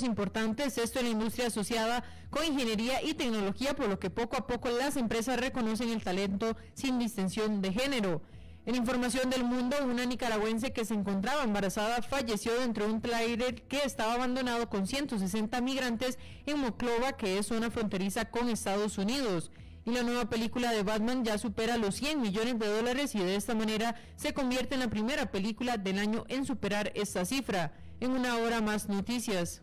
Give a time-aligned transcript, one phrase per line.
[0.00, 4.46] importantes, esto en la industria asociada con ingeniería y tecnología, por lo que poco a
[4.46, 8.22] poco las empresas reconocen el talento sin distinción de género.
[8.64, 13.62] En información del mundo, una nicaragüense que se encontraba embarazada falleció dentro de un trailer
[13.62, 16.16] que estaba abandonado con 160 migrantes
[16.46, 19.50] en Moclova, que es zona fronteriza con Estados Unidos.
[19.84, 23.34] Y la nueva película de Batman ya supera los 100 millones de dólares y de
[23.34, 27.72] esta manera se convierte en la primera película del año en superar esta cifra.
[27.98, 29.62] En una hora más noticias.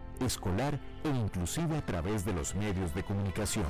[0.25, 3.65] escolar e inclusive a través de los medios de comunicación.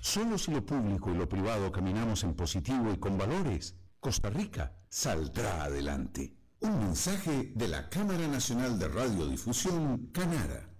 [0.00, 4.72] Solo si lo público y lo privado caminamos en positivo y con valores, Costa Rica
[4.88, 6.34] saldrá adelante.
[6.60, 10.70] Un mensaje de la Cámara Nacional de Radiodifusión, Canara.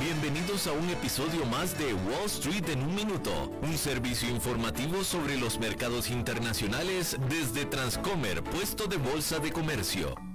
[0.00, 5.36] Bienvenidos a un episodio más de Wall Street en un minuto, un servicio informativo sobre
[5.36, 10.27] los mercados internacionales desde Transcomer, puesto de bolsa de comercio.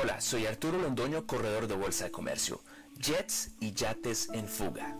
[0.00, 2.60] Hola, soy Arturo Londoño, corredor de Bolsa de Comercio.
[3.00, 4.96] Jets y yates en fuga.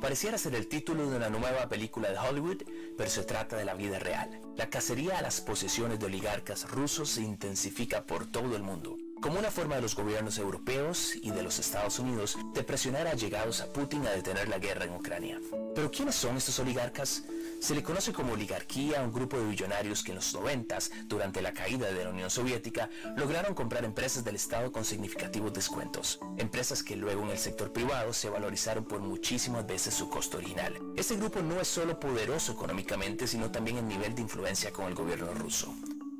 [0.00, 2.62] Pareciera ser el título de una nueva película de Hollywood,
[2.96, 4.40] pero se trata de la vida real.
[4.56, 9.38] La cacería a las posesiones de oligarcas rusos se intensifica por todo el mundo como
[9.38, 13.60] una forma de los gobiernos europeos y de los Estados Unidos de presionar a llegados
[13.60, 15.40] a Putin a detener la guerra en Ucrania.
[15.74, 17.24] Pero ¿quiénes son estos oligarcas?
[17.60, 21.42] Se le conoce como oligarquía a un grupo de billonarios que en los 90, durante
[21.42, 26.20] la caída de la Unión Soviética, lograron comprar empresas del Estado con significativos descuentos.
[26.36, 30.78] Empresas que luego en el sector privado se valorizaron por muchísimas veces su costo original.
[30.96, 34.94] Este grupo no es solo poderoso económicamente, sino también en nivel de influencia con el
[34.94, 35.74] gobierno ruso.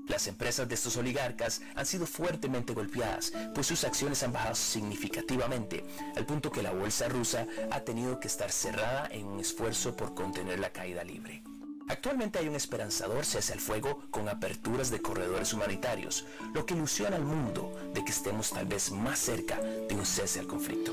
[0.09, 5.85] Las empresas de estos oligarcas han sido fuertemente golpeadas, pues sus acciones han bajado significativamente,
[6.17, 10.15] al punto que la bolsa rusa ha tenido que estar cerrada en un esfuerzo por
[10.15, 11.43] contener la caída libre.
[11.89, 17.17] Actualmente hay un esperanzador cese al fuego con aperturas de corredores humanitarios, lo que ilusiona
[17.17, 20.93] al mundo de que estemos tal vez más cerca de un cese al conflicto.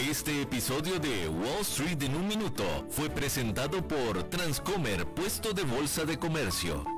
[0.00, 6.04] Este episodio de Wall Street en un minuto fue presentado por Transcomer, puesto de bolsa
[6.04, 6.97] de comercio.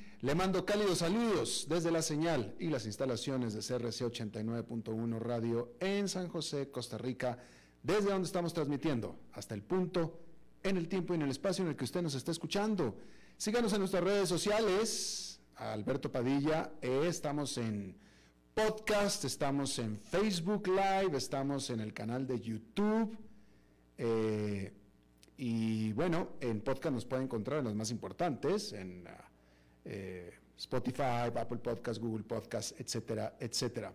[0.21, 6.07] Le mando cálidos saludos desde la señal y las instalaciones de CRC 89.1 Radio en
[6.07, 7.39] San José, Costa Rica,
[7.81, 10.19] desde donde estamos transmitiendo hasta el punto,
[10.61, 12.99] en el tiempo y en el espacio en el que usted nos está escuchando.
[13.35, 16.71] Síganos en nuestras redes sociales, Alberto Padilla.
[16.83, 17.97] Eh, estamos en
[18.53, 23.17] podcast, estamos en Facebook Live, estamos en el canal de YouTube.
[23.97, 24.71] Eh,
[25.35, 28.71] y bueno, en podcast nos pueden encontrar en los más importantes,
[29.85, 33.93] eh, Spotify, Apple Podcast, Google Podcast, etcétera, etcétera.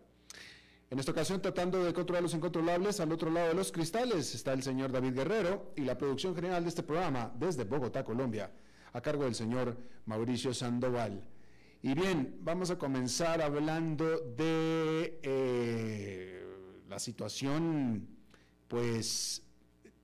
[0.88, 4.52] En esta ocasión, tratando de controlar los incontrolables, al otro lado de los cristales está
[4.52, 8.52] el señor David Guerrero y la producción general de este programa desde Bogotá, Colombia,
[8.92, 11.24] a cargo del señor Mauricio Sandoval.
[11.82, 16.46] Y bien, vamos a comenzar hablando de eh,
[16.88, 18.08] la situación,
[18.68, 19.42] pues,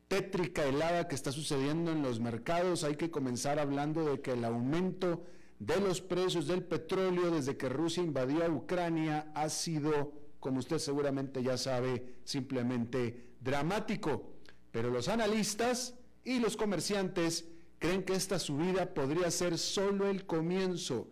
[0.09, 2.85] tétrica, helada que está sucediendo en los mercados.
[2.85, 5.25] Hay que comenzar hablando de que el aumento
[5.67, 10.79] de los precios del petróleo desde que Rusia invadió a Ucrania ha sido como usted
[10.79, 14.33] seguramente ya sabe, simplemente dramático.
[14.73, 15.95] Pero los analistas
[16.25, 17.49] y los comerciantes
[17.79, 21.09] creen que esta subida podría ser solo el comienzo,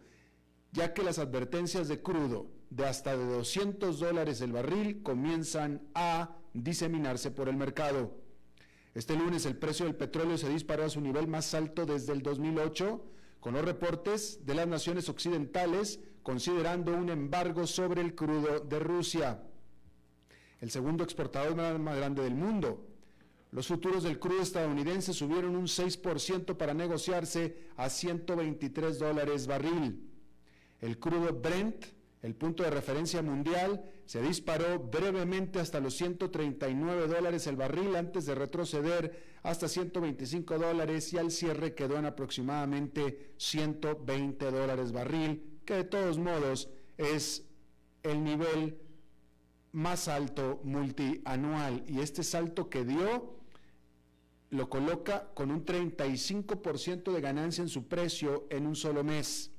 [0.73, 6.37] ya que las advertencias de crudo de hasta de 200 dólares el barril comienzan a
[6.53, 8.17] diseminarse por el mercado.
[8.97, 12.23] Este lunes el precio del petróleo se disparó a su nivel más alto desde el
[12.23, 13.01] 2008,
[13.41, 19.43] con los reportes de las naciones occidentales considerando un embargo sobre el crudo de Rusia,
[20.61, 22.87] el segundo exportador más grande del mundo.
[23.53, 30.09] Los futuros del crudo estadounidense subieron un 6% para negociarse a 123 dólares barril.
[30.81, 31.87] El crudo Brent,
[32.23, 38.27] el punto de referencia mundial, se disparó brevemente hasta los 139 dólares el barril antes
[38.27, 45.75] de retroceder hasta 125 dólares y al cierre quedó en aproximadamente 120 dólares barril que
[45.75, 46.69] de todos modos
[46.99, 47.47] es
[48.03, 48.81] el nivel
[49.71, 53.37] más alto multianual y este salto que dio
[54.51, 59.53] lo coloca con un 35% de ganancia en su precio en un solo mes.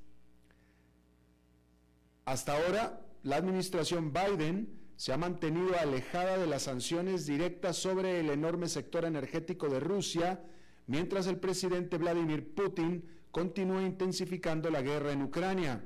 [2.25, 8.30] Hasta ahora, la administración Biden se ha mantenido alejada de las sanciones directas sobre el
[8.30, 10.44] enorme sector energético de Rusia,
[10.88, 15.84] mientras el presidente Vladimir Putin continúa intensificando la guerra en Ucrania.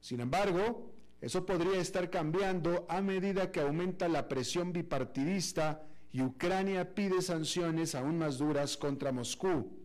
[0.00, 6.94] Sin embargo, eso podría estar cambiando a medida que aumenta la presión bipartidista y Ucrania
[6.94, 9.78] pide sanciones aún más duras contra Moscú.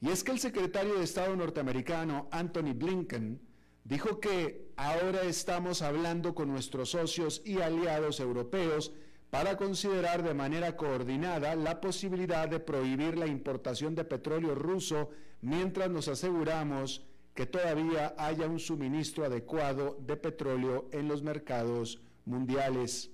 [0.00, 3.49] Y es que el secretario de Estado norteamericano, Anthony Blinken,
[3.90, 8.92] dijo que ahora estamos hablando con nuestros socios y aliados europeos
[9.30, 15.10] para considerar de manera coordinada la posibilidad de prohibir la importación de petróleo ruso
[15.42, 17.04] mientras nos aseguramos
[17.34, 23.10] que todavía haya un suministro adecuado de petróleo en los mercados mundiales.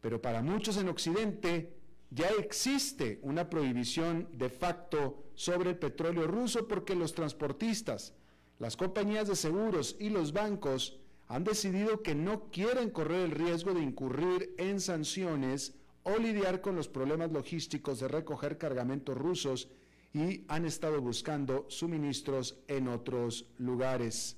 [0.00, 1.76] Pero para muchos en Occidente
[2.10, 8.14] ya existe una prohibición de facto sobre el petróleo ruso porque los transportistas,
[8.58, 10.98] las compañías de seguros y los bancos
[11.28, 15.74] han decidido que no quieren correr el riesgo de incurrir en sanciones
[16.04, 19.68] o lidiar con los problemas logísticos de recoger cargamentos rusos
[20.14, 24.36] y han estado buscando suministros en otros lugares.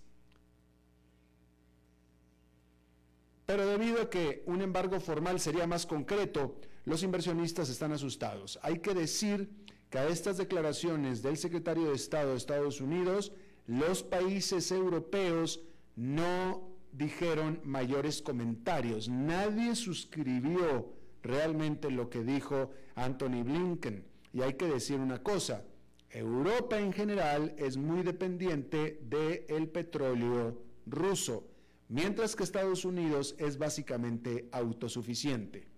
[3.46, 8.58] Pero debido a que un embargo formal sería más concreto, los inversionistas están asustados.
[8.62, 9.50] Hay que decir
[9.90, 13.32] que a estas declaraciones del secretario de Estado de Estados Unidos,
[13.68, 15.60] los países europeos
[15.94, 19.10] no dijeron mayores comentarios.
[19.10, 24.04] Nadie suscribió realmente lo que dijo Anthony Blinken.
[24.32, 25.64] Y hay que decir una cosa,
[26.10, 31.46] Europa en general es muy dependiente del petróleo ruso,
[31.88, 35.68] mientras que Estados Unidos es básicamente autosuficiente.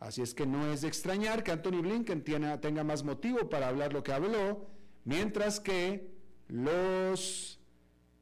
[0.00, 3.92] Así es que no es de extrañar que Anthony Blinken tenga más motivo para hablar
[3.92, 4.66] lo que habló,
[5.04, 6.15] mientras que
[6.48, 7.60] los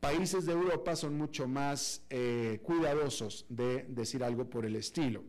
[0.01, 5.25] países de Europa son mucho más eh, cuidadosos de decir algo por el estilo.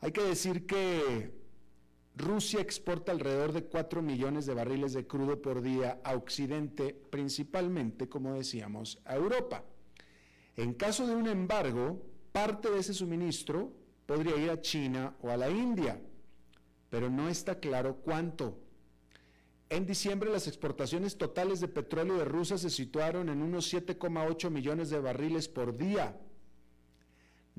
[0.00, 1.32] Hay que decir que
[2.14, 8.08] Rusia exporta alrededor de 4 millones de barriles de crudo por día a Occidente, principalmente,
[8.08, 9.64] como decíamos, a Europa.
[10.56, 13.72] En caso de un embargo, parte de ese suministro
[14.06, 16.00] podría ir a China o a la India,
[16.90, 18.58] pero no está claro cuánto.
[19.70, 24.90] En diciembre las exportaciones totales de petróleo de Rusia se situaron en unos 7,8 millones
[24.90, 26.16] de barriles por día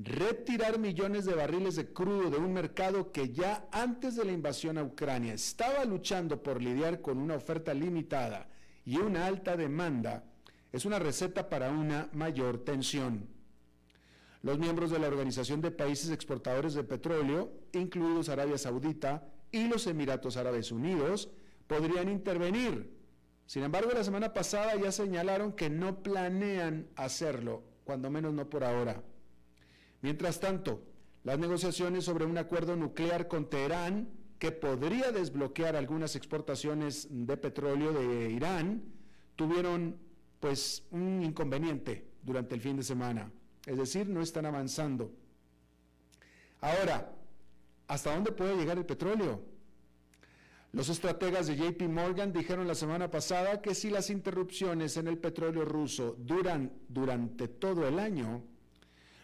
[0.02, 4.78] retirar millones de barriles de crudo de un mercado que ya antes de la invasión
[4.78, 8.48] a Ucrania estaba luchando por lidiar con una oferta limitada
[8.86, 10.24] y una alta demanda,
[10.72, 13.28] es una receta para una mayor tensión.
[14.42, 19.86] Los miembros de la Organización de Países Exportadores de Petróleo, incluidos Arabia Saudita y los
[19.86, 21.28] Emiratos Árabes Unidos,
[21.70, 22.98] podrían intervenir
[23.46, 28.64] Sin embargo, la semana pasada ya señalaron que no planean hacerlo, cuando menos no por
[28.64, 29.02] ahora.
[30.02, 30.82] Mientras tanto,
[31.22, 34.08] las negociaciones sobre un acuerdo nuclear con Teherán,
[34.38, 38.82] que podría desbloquear algunas exportaciones de petróleo de Irán,
[39.36, 39.96] tuvieron
[40.40, 43.32] pues un inconveniente durante el fin de semana.
[43.66, 45.12] Es decir, no están avanzando.
[46.60, 47.12] Ahora,
[47.86, 49.49] ¿hasta dónde puede llegar el petróleo?
[50.72, 55.18] Los estrategas de JP Morgan dijeron la semana pasada que si las interrupciones en el
[55.18, 58.44] petróleo ruso duran durante todo el año,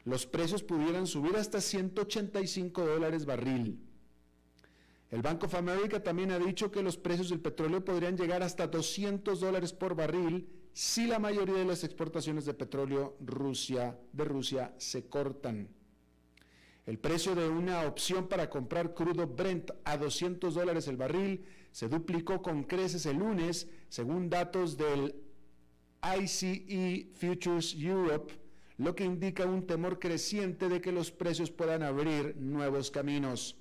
[0.05, 3.79] los precios pudieran subir hasta 185 dólares barril.
[5.11, 5.55] El Bank of
[6.03, 10.49] también ha dicho que los precios del petróleo podrían llegar hasta 200 dólares por barril
[10.73, 15.76] si la mayoría de las exportaciones de petróleo de Rusia se cortan.
[16.87, 21.89] El precio de una opción para comprar crudo Brent a 200 dólares el barril se
[21.89, 25.17] duplicó con creces el lunes, según datos del
[26.21, 28.33] ICE Futures Europe,
[28.79, 33.57] lo que indica un temor creciente de que los precios puedan abrir nuevos caminos.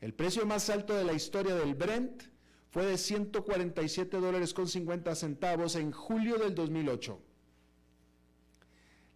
[0.00, 2.24] El precio más alto de la historia del Brent
[2.70, 7.20] fue de 147 dólares con 50 centavos en julio del 2008.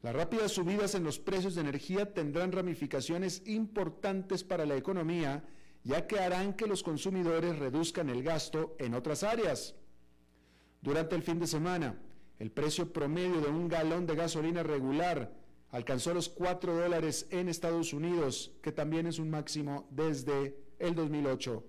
[0.02, 5.45] Las rápidas subidas en los precios de energía tendrán ramificaciones importantes para la economía,
[5.85, 9.75] ya que harán que los consumidores reduzcan el gasto en otras áreas.
[10.80, 12.00] Durante el fin de semana,
[12.38, 15.35] el precio promedio de un galón de gasolina regular
[15.71, 21.62] alcanzó los 4 dólares en Estados Unidos, que también es un máximo desde el 2008.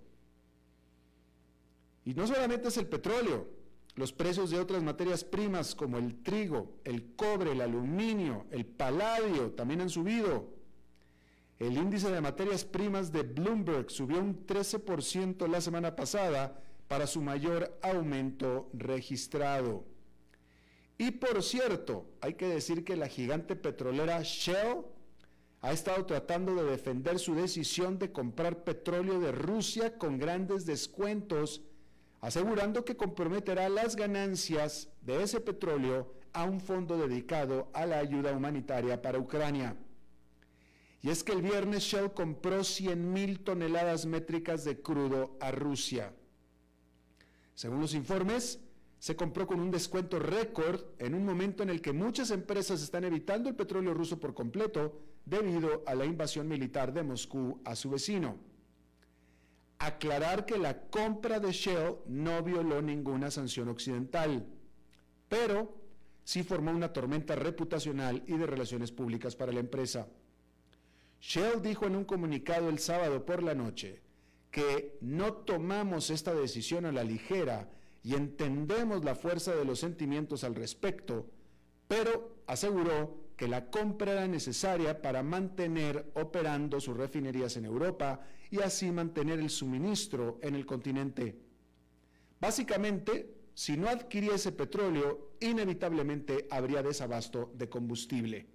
[2.06, 3.48] Y no solamente es el petróleo,
[3.96, 9.52] los precios de otras materias primas como el trigo, el cobre, el aluminio, el paladio
[9.52, 10.50] también han subido.
[11.60, 17.22] El índice de materias primas de Bloomberg subió un 13% la semana pasada para su
[17.22, 19.86] mayor aumento registrado.
[20.98, 24.86] Y por cierto, hay que decir que la gigante petrolera Shell
[25.62, 31.62] ha estado tratando de defender su decisión de comprar petróleo de Rusia con grandes descuentos
[32.22, 38.32] asegurando que comprometerá las ganancias de ese petróleo a un fondo dedicado a la ayuda
[38.32, 39.76] humanitaria para Ucrania.
[41.02, 46.14] Y es que el viernes Shell compró 100 mil toneladas métricas de crudo a Rusia.
[47.56, 48.60] Según los informes,
[49.00, 53.04] se compró con un descuento récord en un momento en el que muchas empresas están
[53.04, 57.90] evitando el petróleo ruso por completo debido a la invasión militar de Moscú a su
[57.90, 58.51] vecino
[59.86, 64.46] aclarar que la compra de Shell no violó ninguna sanción occidental,
[65.28, 65.76] pero
[66.24, 70.08] sí formó una tormenta reputacional y de relaciones públicas para la empresa.
[71.20, 74.02] Shell dijo en un comunicado el sábado por la noche
[74.52, 77.70] que no tomamos esta decisión a la ligera
[78.04, 81.28] y entendemos la fuerza de los sentimientos al respecto,
[81.88, 88.20] pero aseguró que la compra era necesaria para mantener operando sus refinerías en Europa
[88.52, 91.40] y así mantener el suministro en el continente.
[92.40, 98.46] Básicamente, si no adquiriese petróleo, inevitablemente habría desabasto de combustible.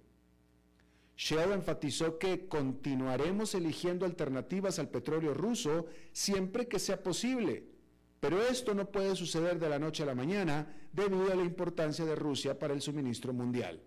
[1.17, 7.65] Shell enfatizó que continuaremos eligiendo alternativas al petróleo ruso siempre que sea posible,
[8.21, 12.05] pero esto no puede suceder de la noche a la mañana debido a la importancia
[12.05, 13.81] de Rusia para el suministro mundial.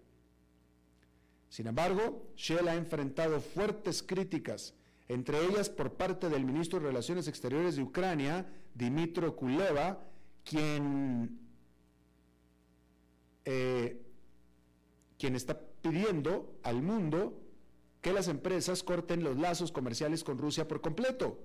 [1.50, 4.72] Sin embargo, Shell ha enfrentado fuertes críticas
[5.10, 10.04] entre ellas por parte del ministro de Relaciones Exteriores de Ucrania, Dimitro Kuleva,
[10.44, 11.40] quien,
[13.44, 14.00] eh,
[15.18, 17.42] quien está pidiendo al mundo
[18.00, 21.40] que las empresas corten los lazos comerciales con Rusia por completo.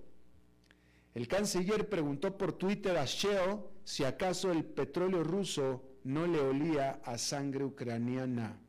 [1.16, 7.02] El canciller preguntó por Twitter a Shell si acaso el petróleo ruso no le olía
[7.04, 8.60] a sangre ucraniana.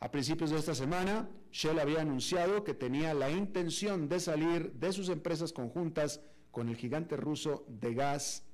[0.00, 4.92] A principios de esta semana, Shell había anunciado que tenía la intención de salir de
[4.92, 6.20] sus empresas conjuntas
[6.52, 8.44] con el gigante ruso de gas,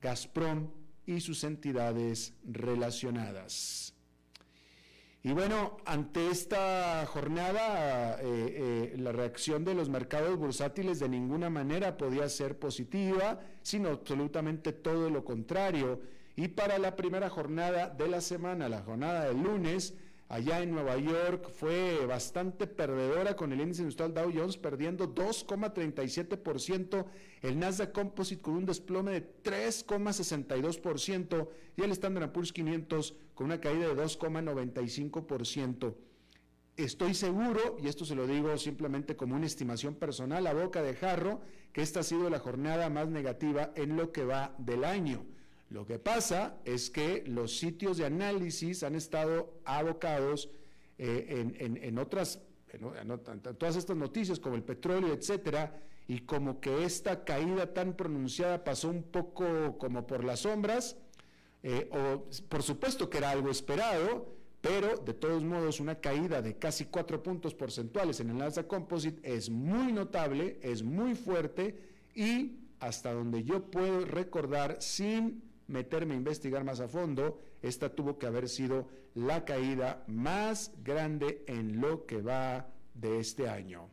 [0.00, 0.70] Gazprom
[1.04, 3.94] y sus entidades relacionadas.
[5.22, 11.50] Y bueno, ante esta jornada, eh, eh, la reacción de los mercados bursátiles de ninguna
[11.50, 16.00] manera podía ser positiva, sino absolutamente todo lo contrario.
[16.36, 19.94] Y para la primera jornada de la semana, la jornada del lunes,
[20.28, 27.06] allá en Nueva York fue bastante perdedora con el índice industrial Dow Jones perdiendo 2,37%,
[27.42, 33.60] el Nasdaq Composite con un desplome de 3,62% y el Standard Poor's 500 con una
[33.60, 35.94] caída de 2,95%.
[36.76, 40.94] Estoy seguro, y esto se lo digo simplemente como una estimación personal a boca de
[40.94, 41.40] jarro,
[41.72, 45.26] que esta ha sido la jornada más negativa en lo que va del año.
[45.70, 50.50] Lo que pasa es que los sitios de análisis han estado abocados
[50.96, 52.40] eh, en, otras,
[52.72, 53.20] en,
[53.58, 58.88] todas estas noticias como el petróleo, etcétera, y como que esta caída tan pronunciada pasó
[58.88, 60.96] un poco como por las sombras,
[61.62, 66.56] eh, o por supuesto que era algo esperado, pero de todos modos una caída de
[66.56, 71.78] casi cuatro puntos porcentuales en el alza composite es muy notable, es muy fuerte
[72.14, 78.18] y hasta donde yo puedo recordar sin meterme a investigar más a fondo, esta tuvo
[78.18, 83.88] que haber sido la caída más grande en lo que va de este año.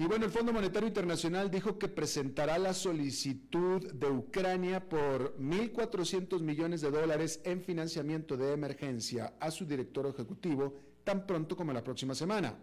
[0.00, 6.40] Y bueno, el Fondo Monetario Internacional dijo que presentará la solicitud de Ucrania por 1.400
[6.40, 11.82] millones de dólares en financiamiento de emergencia a su director ejecutivo tan pronto como la
[11.82, 12.56] próxima semana.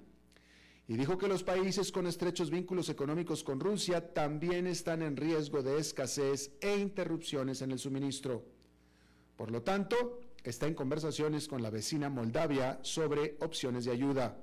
[0.88, 5.64] Y dijo que los países con estrechos vínculos económicos con Rusia también están en riesgo
[5.64, 8.46] de escasez e interrupciones en el suministro.
[9.36, 14.38] Por lo tanto, está en conversaciones con la vecina Moldavia sobre opciones de ayuda.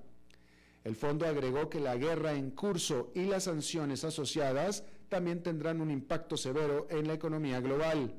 [0.82, 5.92] El fondo agregó que la guerra en curso y las sanciones asociadas también tendrán un
[5.92, 8.16] impacto severo en la economía global.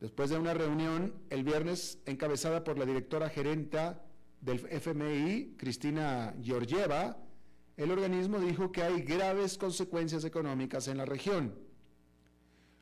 [0.00, 4.04] Después de una reunión el viernes encabezada por la directora gerenta
[4.40, 7.16] del FMI, Cristina Georgieva,
[7.76, 11.54] el organismo dijo que hay graves consecuencias económicas en la región.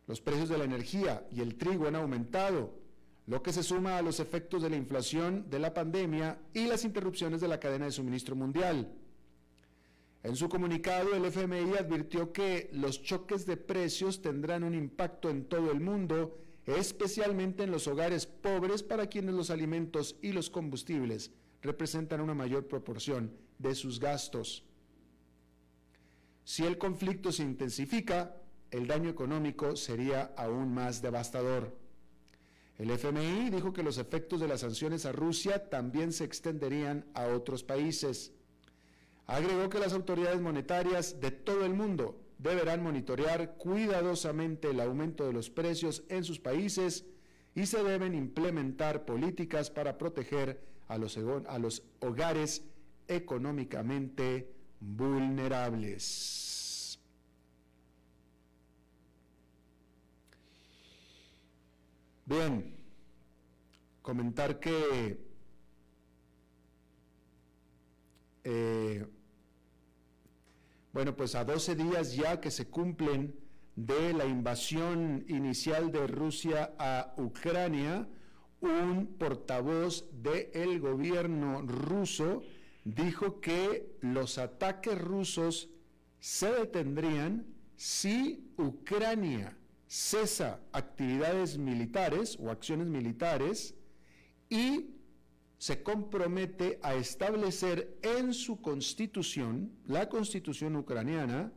[0.06, 2.78] Los precios de la energía y el trigo han aumentado,
[3.26, 6.84] lo que se suma a los efectos de la inflación, de la pandemia y las
[6.84, 8.92] interrupciones de la cadena de suministro mundial.
[10.22, 15.44] En su comunicado, el FMI advirtió que los choques de precios tendrán un impacto en
[15.44, 21.32] todo el mundo, especialmente en los hogares pobres para quienes los alimentos y los combustibles
[21.66, 24.64] representan una mayor proporción de sus gastos.
[26.44, 28.36] Si el conflicto se intensifica,
[28.70, 31.76] el daño económico sería aún más devastador.
[32.78, 37.26] El FMI dijo que los efectos de las sanciones a Rusia también se extenderían a
[37.26, 38.32] otros países.
[39.26, 45.32] Agregó que las autoridades monetarias de todo el mundo deberán monitorear cuidadosamente el aumento de
[45.32, 47.06] los precios en sus países
[47.54, 51.18] y se deben implementar políticas para proteger a los,
[51.48, 52.62] a los hogares
[53.08, 56.98] económicamente vulnerables.
[62.24, 62.74] Bien,
[64.02, 65.20] comentar que
[68.42, 69.06] eh,
[70.92, 73.46] bueno, pues a 12 días ya que se cumplen
[73.76, 78.08] de la invasión inicial de Rusia a Ucrania,
[78.66, 82.42] un portavoz del gobierno ruso
[82.84, 85.68] dijo que los ataques rusos
[86.20, 93.74] se detendrían si Ucrania cesa actividades militares o acciones militares
[94.48, 94.90] y
[95.58, 101.52] se compromete a establecer en su constitución, la constitución ucraniana,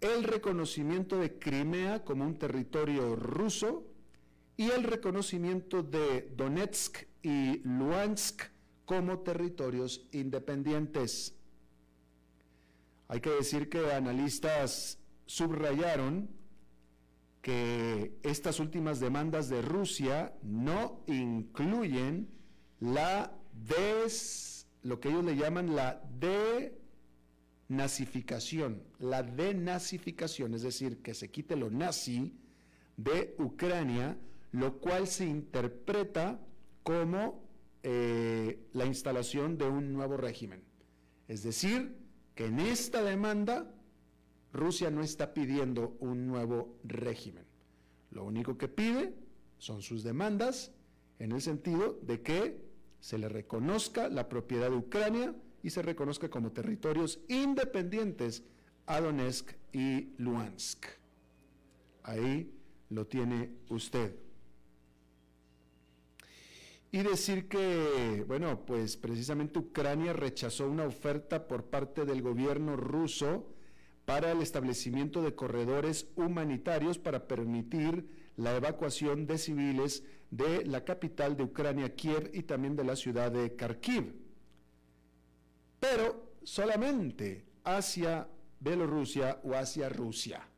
[0.00, 3.84] el reconocimiento de Crimea como un territorio ruso
[4.56, 8.42] y el reconocimiento de Donetsk y Luhansk
[8.84, 11.34] como territorios independientes.
[13.08, 16.28] Hay que decir que analistas subrayaron
[17.42, 22.28] que estas últimas demandas de Rusia no incluyen
[22.80, 26.02] la des, lo que ellos le llaman la
[27.68, 32.34] denazificación, la denazificación, es decir, que se quite lo nazi
[32.96, 34.16] de Ucrania,
[34.56, 36.40] lo cual se interpreta
[36.82, 37.46] como
[37.82, 40.62] eh, la instalación de un nuevo régimen.
[41.28, 41.96] Es decir,
[42.34, 43.70] que en esta demanda
[44.52, 47.44] Rusia no está pidiendo un nuevo régimen.
[48.10, 49.14] Lo único que pide
[49.58, 50.72] son sus demandas
[51.18, 52.64] en el sentido de que
[53.00, 58.42] se le reconozca la propiedad de Ucrania y se reconozca como territorios independientes
[58.86, 60.86] a Donetsk y Luhansk.
[62.04, 62.54] Ahí
[62.88, 64.25] lo tiene usted.
[66.92, 73.48] Y decir que, bueno, pues precisamente Ucrania rechazó una oferta por parte del gobierno ruso
[74.04, 81.36] para el establecimiento de corredores humanitarios para permitir la evacuación de civiles de la capital
[81.36, 84.14] de Ucrania, Kiev, y también de la ciudad de Kharkiv.
[85.80, 88.28] Pero solamente hacia
[88.60, 90.48] Bielorrusia o hacia Rusia.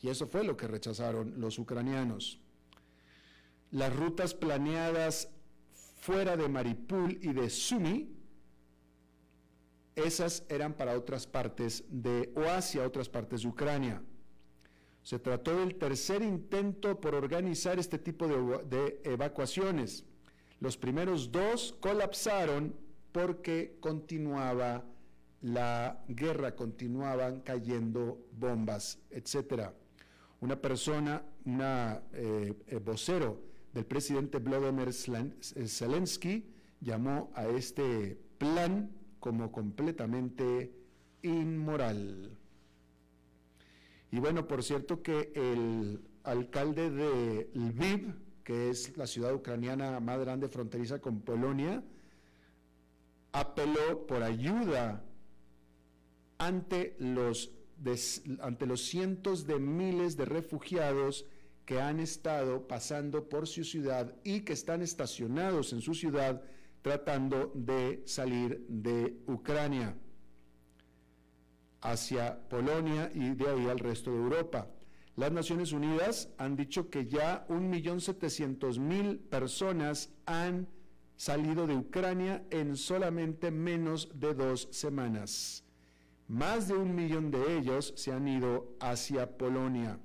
[0.00, 2.40] Y eso fue lo que rechazaron los ucranianos.
[3.70, 5.30] Las rutas planeadas
[6.02, 8.10] fuera de Maripul y de Sumy
[9.94, 14.02] esas eran para otras partes de, o hacia otras partes de Ucrania.
[15.02, 20.04] Se trató del tercer intento por organizar este tipo de, evacuaciones.
[20.58, 22.74] Los primeros dos colapsaron
[23.12, 24.84] porque continuaba
[25.40, 29.70] la guerra, continuaban cayendo bombas, etc.
[30.40, 36.44] Una persona, una eh, eh, vocero del presidente Vladimir eh, Zelensky
[36.80, 40.72] llamó a este plan como completamente
[41.22, 42.36] inmoral.
[44.10, 50.18] Y bueno, por cierto que el alcalde de Lviv, que es la ciudad ucraniana más
[50.20, 51.82] grande fronteriza con Polonia,
[53.32, 55.02] apeló por ayuda
[56.38, 57.52] ante los,
[58.40, 61.24] ante los cientos de miles de refugiados
[61.64, 66.42] que han estado pasando por su ciudad y que están estacionados en su ciudad
[66.82, 69.96] tratando de salir de Ucrania
[71.80, 74.68] hacia Polonia y de ahí al resto de Europa.
[75.16, 80.68] Las Naciones Unidas han dicho que ya 1.700.000 personas han
[81.16, 85.64] salido de Ucrania en solamente menos de dos semanas.
[86.28, 90.00] Más de un millón de ellos se han ido hacia Polonia.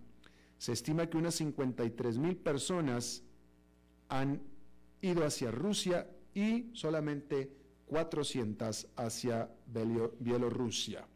[0.58, 3.24] Se estima que unas 53 mil personas
[4.10, 4.42] han
[5.02, 7.52] ido hacia Rusia y solamente
[7.86, 9.50] 400 hacia
[10.20, 11.08] Bielorrusia.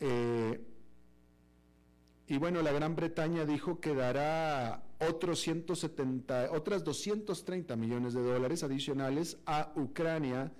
[0.00, 0.60] Eh,
[2.26, 8.62] y bueno, la Gran Bretaña dijo que dará otros 170, otras 230 millones de dólares
[8.62, 10.52] adicionales a Ucrania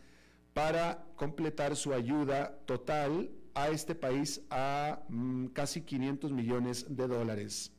[0.52, 7.72] para completar su ayuda total a este país a mm, casi 500 millones de dólares.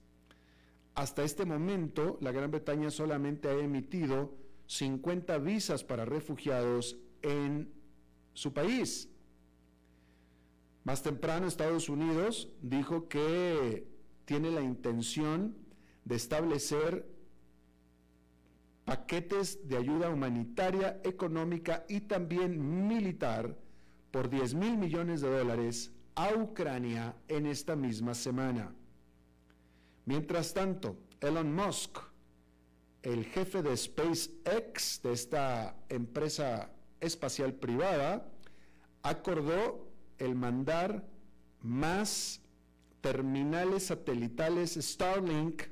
[0.94, 4.34] Hasta este momento, la Gran Bretaña solamente ha emitido
[4.68, 7.70] 50 visas para refugiados en
[8.34, 9.10] su país.
[10.86, 13.88] Más temprano, Estados Unidos dijo que
[14.24, 15.56] tiene la intención
[16.06, 17.08] de establecer
[18.86, 23.58] paquetes de ayuda humanitaria, económica y también militar
[24.16, 28.74] por 10 mil millones de dólares a Ucrania en esta misma semana.
[30.06, 31.98] Mientras tanto, Elon Musk,
[33.02, 36.70] el jefe de SpaceX, de esta empresa
[37.02, 38.26] espacial privada,
[39.04, 41.06] acordó el mandar
[41.60, 42.40] más
[43.02, 45.64] terminales satelitales Starlink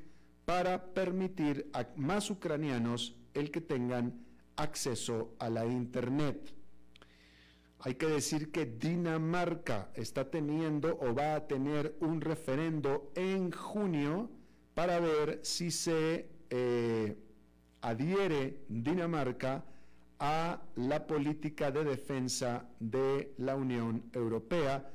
[0.44, 4.22] para permitir a más ucranianos el que tengan
[4.56, 6.54] acceso a la Internet.
[7.86, 14.30] Hay que decir que Dinamarca está teniendo o va a tener un referendo en junio
[14.72, 17.14] para ver si se eh,
[17.82, 19.66] adhiere Dinamarca
[20.18, 24.90] a la política de defensa de la Unión Europea.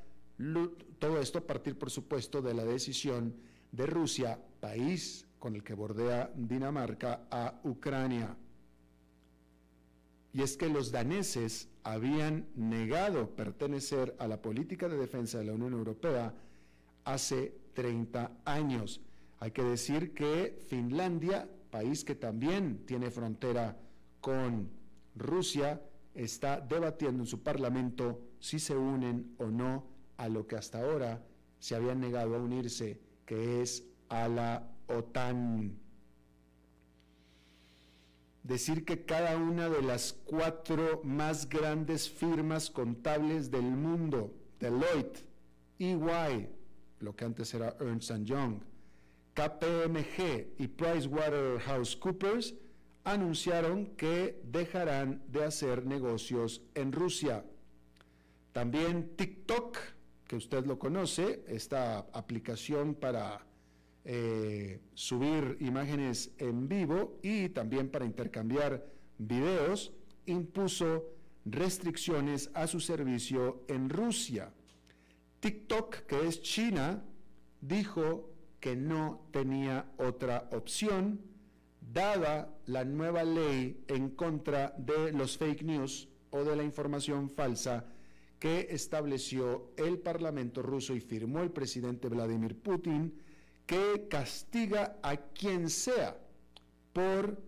[0.97, 3.35] Todo esto a partir, por supuesto, de la decisión
[3.71, 8.35] de Rusia, país con el que bordea Dinamarca, a Ucrania.
[10.33, 15.53] Y es que los daneses habían negado pertenecer a la política de defensa de la
[15.53, 16.33] Unión Europea
[17.03, 19.01] hace 30 años.
[19.39, 23.77] Hay que decir que Finlandia, país que también tiene frontera
[24.21, 24.69] con
[25.15, 25.81] Rusia,
[26.13, 31.23] está debatiendo en su parlamento si se unen o no a lo que hasta ahora
[31.59, 35.77] se habían negado a unirse, que es a la OTAN.
[38.43, 45.25] Decir que cada una de las cuatro más grandes firmas contables del mundo, Deloitte,
[45.77, 46.49] EY,
[46.99, 48.61] lo que antes era Ernst Young,
[49.33, 52.55] KPMG y PricewaterhouseCoopers,
[53.03, 57.45] anunciaron que dejarán de hacer negocios en Rusia.
[58.51, 59.77] También TikTok,
[60.27, 63.45] que usted lo conoce, esta aplicación para
[64.05, 68.85] eh, subir imágenes en vivo y también para intercambiar
[69.17, 69.93] videos,
[70.25, 71.05] impuso
[71.45, 74.51] restricciones a su servicio en Rusia.
[75.39, 77.03] TikTok, que es China,
[77.61, 81.21] dijo que no tenía otra opción,
[81.81, 87.85] dada la nueva ley en contra de los fake news o de la información falsa
[88.37, 93.13] que estableció el Parlamento ruso y firmó el presidente Vladimir Putin
[93.69, 96.17] que castiga a quien sea
[96.91, 97.39] por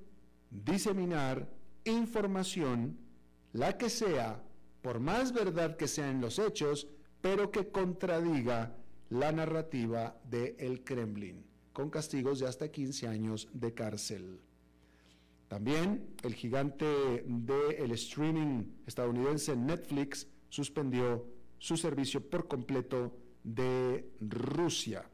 [0.51, 1.49] diseminar
[1.83, 2.95] información,
[3.53, 4.39] la que sea,
[4.83, 6.87] por más verdad que sean los hechos,
[7.21, 8.77] pero que contradiga
[9.09, 14.41] la narrativa del el Kremlin, con castigos de hasta 15 años de cárcel.
[15.47, 21.25] También el gigante del streaming estadounidense Netflix suspendió
[21.57, 23.11] su servicio por completo
[23.43, 25.10] de Rusia.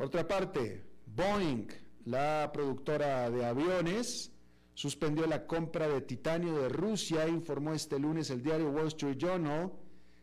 [0.00, 0.82] Por otra parte,
[1.14, 1.66] Boeing,
[2.06, 4.32] la productora de aviones,
[4.72, 9.70] suspendió la compra de titanio de Rusia, informó este lunes el diario Wall Street Journal,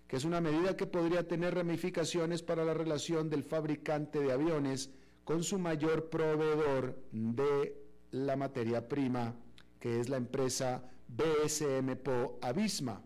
[0.08, 4.90] que es una medida que podría tener ramificaciones para la relación del fabricante de aviones
[5.24, 9.36] con su mayor proveedor de la materia prima,
[9.80, 13.04] que es la empresa BSMPO Avisma.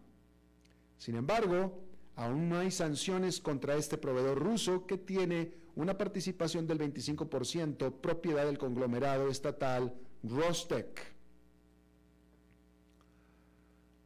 [0.97, 1.83] Sin embargo,
[2.15, 8.45] aún no hay sanciones contra este proveedor ruso que tiene una participación del 25% propiedad
[8.45, 11.13] del conglomerado estatal Rostec.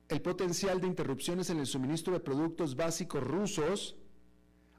[0.07, 3.95] El potencial de interrupciones en el suministro de productos básicos rusos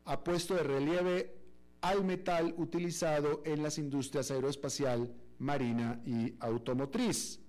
[0.05, 1.35] ha puesto de relieve
[1.81, 7.40] al metal utilizado en las industrias aeroespacial, marina y automotriz.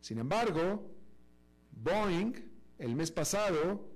[0.00, 0.90] Sin embargo,
[1.70, 2.34] Boeing
[2.78, 3.88] el mes pasado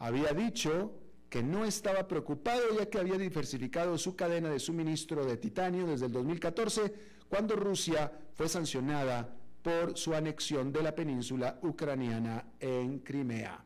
[0.00, 0.92] había dicho
[1.34, 6.06] que no estaba preocupado ya que había diversificado su cadena de suministro de titanio desde
[6.06, 6.94] el 2014,
[7.28, 13.64] cuando Rusia fue sancionada por su anexión de la península ucraniana en Crimea.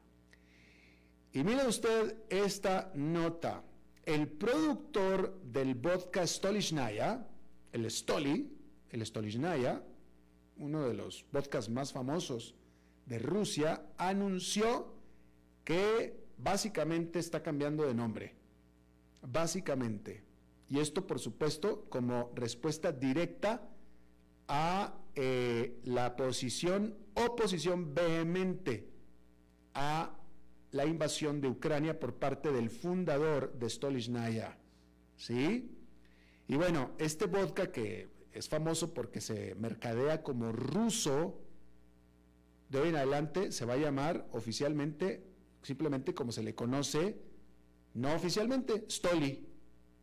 [1.35, 3.63] Y mire usted esta nota.
[4.07, 7.29] El productor del vodka Stolichnaya,
[7.71, 8.51] el Stoli,
[8.89, 9.83] el Stolichnaya,
[10.57, 12.55] uno de los vodkas más famosos
[13.05, 14.95] de Rusia, anunció
[15.65, 18.35] que básicamente está cambiando de nombre.
[19.23, 20.23] Básicamente.
[20.69, 23.69] Y esto, por supuesto, como respuesta directa
[24.49, 28.89] a eh, la posición, oposición vehemente
[29.75, 30.15] a
[30.71, 34.59] la invasión de Ucrania por parte del fundador de Stolichnaya.
[35.17, 35.75] ¿Sí?
[36.47, 41.41] Y bueno, este vodka que es famoso porque se mercadea como ruso,
[42.69, 45.25] de hoy en adelante se va a llamar oficialmente,
[45.69, 47.03] simplemente como se le conoce,
[47.93, 49.47] no oficialmente, Stoli.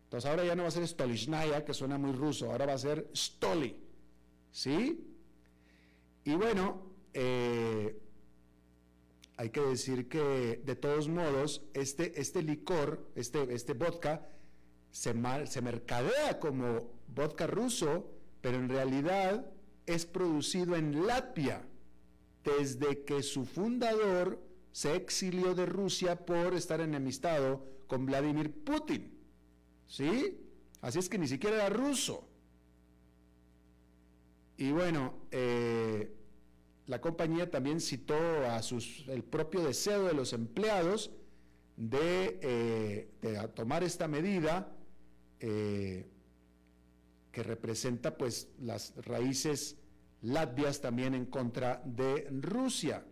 [0.03, 2.77] Entonces ahora ya no va a ser Stolichnaya, que suena muy ruso, ahora va a
[2.77, 3.75] ser Stoli.
[4.51, 4.77] ¿Sí?
[6.23, 7.99] Y bueno, eh,
[9.37, 14.29] hay que decir que de todos modos, este, este licor, este, este vodka,
[14.91, 15.15] se,
[15.47, 19.51] se mercadea como vodka ruso, pero en realidad
[19.87, 21.67] es producido en Latvia,
[22.43, 24.44] desde que su fundador
[24.75, 29.09] se exilió de Rusia por estar enemistado con Vladimir Putin.
[29.87, 30.37] ¿Sí?
[30.81, 32.27] Así es que ni siquiera era ruso.
[34.57, 36.13] Y bueno, eh,
[36.87, 38.17] la compañía también citó
[38.49, 41.09] a sus, el propio deseo de los empleados
[41.77, 44.75] de, eh, tomar esta medida
[45.39, 46.05] eh,
[47.31, 49.77] que representa pues las raíces
[50.21, 53.05] latvias también en contra de Rusia.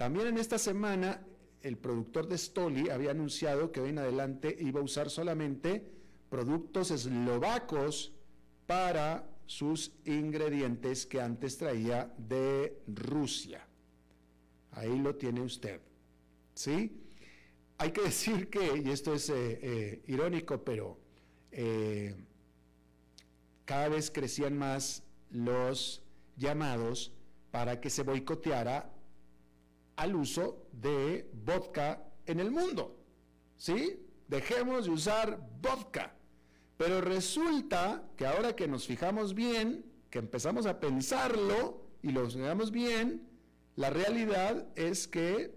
[0.00, 1.20] También en esta semana
[1.60, 5.92] el productor de Stoli había anunciado que hoy en adelante iba a usar solamente
[6.30, 8.14] productos eslovacos
[8.66, 13.68] para sus ingredientes que antes traía de Rusia.
[14.70, 15.82] Ahí lo tiene usted.
[16.54, 16.98] ¿Sí?
[17.76, 20.98] Hay que decir que, y esto es eh, eh, irónico, pero
[21.52, 22.16] eh,
[23.66, 26.02] cada vez crecían más los
[26.38, 27.12] llamados
[27.50, 28.94] para que se boicoteara
[30.00, 32.96] al uso de vodka en el mundo.
[33.58, 34.00] ¿Sí?
[34.28, 36.16] Dejemos de usar vodka.
[36.78, 42.70] Pero resulta que ahora que nos fijamos bien, que empezamos a pensarlo y lo veamos
[42.70, 43.28] bien,
[43.76, 45.54] la realidad es que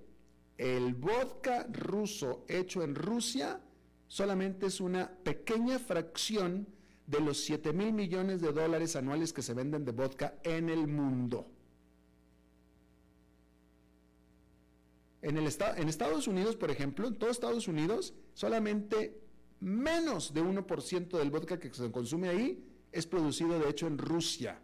[0.57, 3.61] el vodka ruso hecho en Rusia
[4.09, 6.67] solamente es una pequeña fracción
[7.07, 10.85] de los 7 mil millones de dólares anuales que se venden de vodka en el
[10.85, 11.52] mundo.
[15.23, 15.37] En,
[15.87, 19.21] Estados Unidos, por ejemplo, en todos Estados Unidos, solamente
[19.61, 24.59] menos de 1% del vodka que se consume ahí es producido de hecho en Rusia.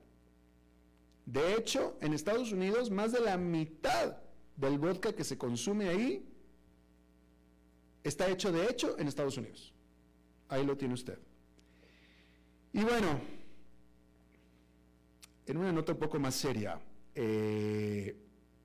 [1.26, 4.17] De hecho, en Estados Unidos más de la mitad
[4.58, 6.28] del vodka que se consume ahí
[8.04, 9.74] está hecho de hecho en Estados Unidos.
[10.50, 11.19] Ahí lo tiene usted.
[12.74, 13.22] Y bueno,
[15.45, 16.82] en una nota un poco más seria,
[17.15, 18.13] eh,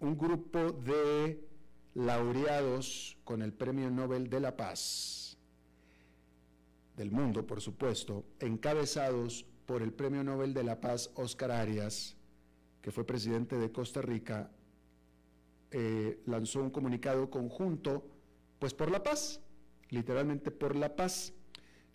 [0.00, 1.53] un grupo de
[1.94, 5.38] laureados con el Premio Nobel de la Paz
[6.96, 12.16] del mundo, por supuesto, encabezados por el Premio Nobel de la Paz Oscar Arias,
[12.83, 14.50] que fue presidente de Costa Rica,
[15.70, 18.07] eh, lanzó un comunicado conjunto,
[18.59, 19.40] pues por la paz,
[19.90, 21.33] literalmente por la paz.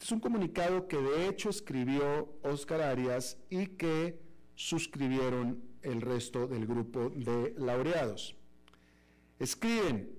[0.01, 4.19] Es un comunicado que de hecho escribió Oscar Arias y que
[4.55, 8.38] suscribieron el resto del grupo de laureados.
[9.39, 10.11] Escriben,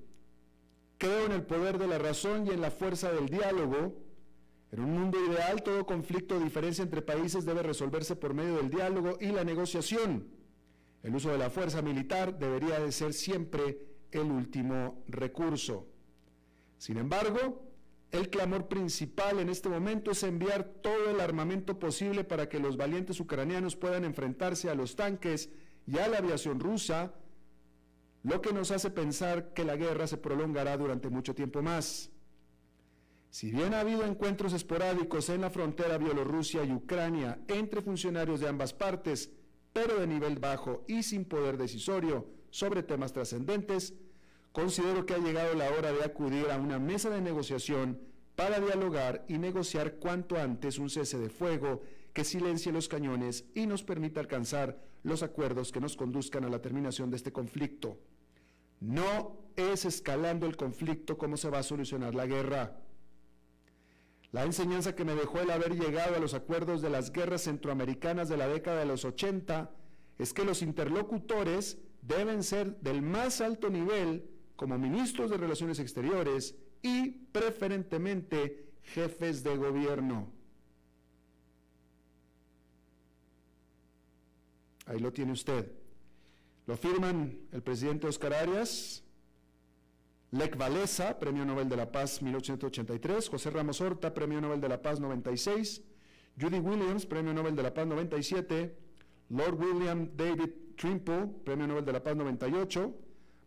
[0.98, 3.94] creo en el poder de la razón y en la fuerza del diálogo,
[4.72, 8.70] En un mundo ideal, todo conflicto o diferencia entre países debe resolverse por medio del
[8.70, 10.28] diálogo y la negociación.
[11.02, 13.78] El uso de la fuerza militar debería de ser siempre
[14.12, 15.88] el último recurso.
[16.78, 17.68] Sin embargo,
[18.12, 22.76] el clamor principal en este momento es enviar todo el armamento posible para que los
[22.76, 25.50] valientes ucranianos puedan enfrentarse a los tanques
[25.86, 27.12] y a la aviación rusa,
[28.22, 32.10] lo que nos hace pensar que la guerra se prolongará durante mucho tiempo más.
[33.30, 38.48] Si bien ha habido encuentros esporádicos en la frontera Bielorrusia y Ucrania entre funcionarios de
[38.48, 39.30] ambas partes,
[39.72, 43.94] pero de nivel bajo y sin poder decisorio sobre temas trascendentes,
[44.52, 48.00] considero que ha llegado la hora de acudir a una mesa de negociación
[48.34, 53.66] para dialogar y negociar cuanto antes un cese de fuego que silencie los cañones y
[53.66, 57.98] nos permita alcanzar los acuerdos que nos conduzcan a la terminación de este conflicto.
[58.80, 62.80] No es escalando el conflicto como se va a solucionar la guerra.
[64.32, 68.28] La enseñanza que me dejó el haber llegado a los acuerdos de las guerras centroamericanas
[68.28, 69.70] de la década de los 80
[70.18, 76.54] es que los interlocutores deben ser del más alto nivel como ministros de Relaciones Exteriores
[76.82, 80.32] y preferentemente jefes de gobierno.
[84.86, 85.79] Ahí lo tiene usted.
[86.70, 89.02] Lo firman el presidente Oscar Arias,
[90.30, 94.80] Lech Walesa, Premio Nobel de la Paz 1883, José Ramos Horta, Premio Nobel de la
[94.80, 95.82] Paz 96,
[96.40, 98.78] Judy Williams, Premio Nobel de la Paz 97,
[99.30, 102.94] Lord William David Trimple, Premio Nobel de la Paz 98,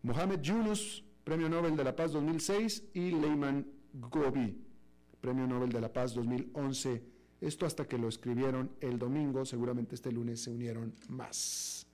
[0.01, 4.61] Mohamed Yunus, Premio Nobel de la Paz 2006 y Leyman Gobi,
[5.21, 7.01] Premio Nobel de la Paz 2011.
[7.39, 11.87] Esto hasta que lo escribieron el domingo, seguramente este lunes se unieron más.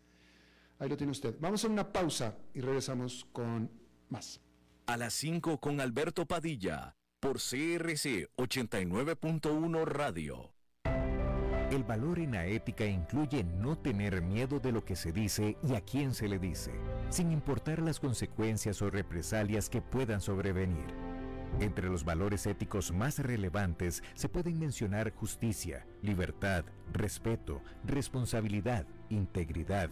[0.80, 1.36] Ahí lo tiene usted.
[1.40, 3.70] Vamos a una pausa y regresamos con
[4.10, 4.42] más
[4.88, 10.56] a las 5 con Alberto Padilla por CRC 89.1 Radio.
[11.70, 15.76] El valor en la ética incluye no tener miedo de lo que se dice y
[15.76, 16.72] a quién se le dice,
[17.12, 20.88] sin importar las consecuencias o represalias que puedan sobrevenir.
[21.60, 29.92] Entre los valores éticos más relevantes se pueden mencionar justicia, libertad, respeto, responsabilidad, integridad,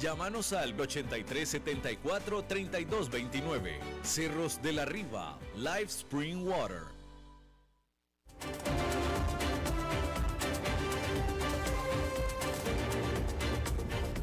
[0.00, 3.72] Llámanos al 8374-3229.
[4.02, 6.84] Cerros de la Riva, Live Spring Water.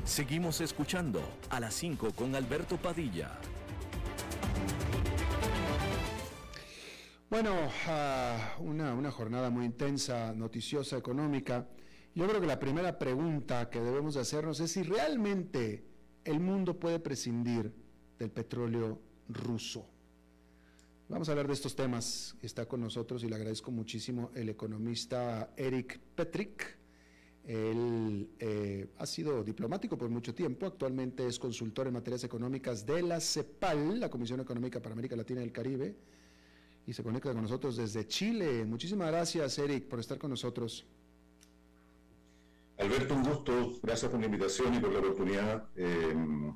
[0.03, 3.37] Seguimos escuchando a las 5 con Alberto Padilla.
[7.29, 7.51] Bueno,
[7.87, 11.67] ah, una, una jornada muy intensa, noticiosa, económica.
[12.17, 15.85] Yo creo que la primera pregunta que debemos hacernos es si realmente
[16.23, 17.71] el mundo puede prescindir
[18.17, 18.99] del petróleo
[19.29, 19.85] ruso.
[21.09, 22.35] Vamos a hablar de estos temas.
[22.41, 26.79] Está con nosotros y le agradezco muchísimo el economista Eric Petrick.
[27.43, 33.03] Él eh, ha sido diplomático por mucho tiempo, actualmente es consultor en materias económicas de
[33.03, 35.95] la CEPAL, la Comisión Económica para América Latina y el Caribe,
[36.87, 38.65] y se conecta con nosotros desde Chile.
[38.65, 40.87] Muchísimas gracias, Eric, por estar con nosotros.
[42.77, 43.79] Alberto, un gusto.
[43.81, 46.55] Gracias por la invitación y por la oportunidad em,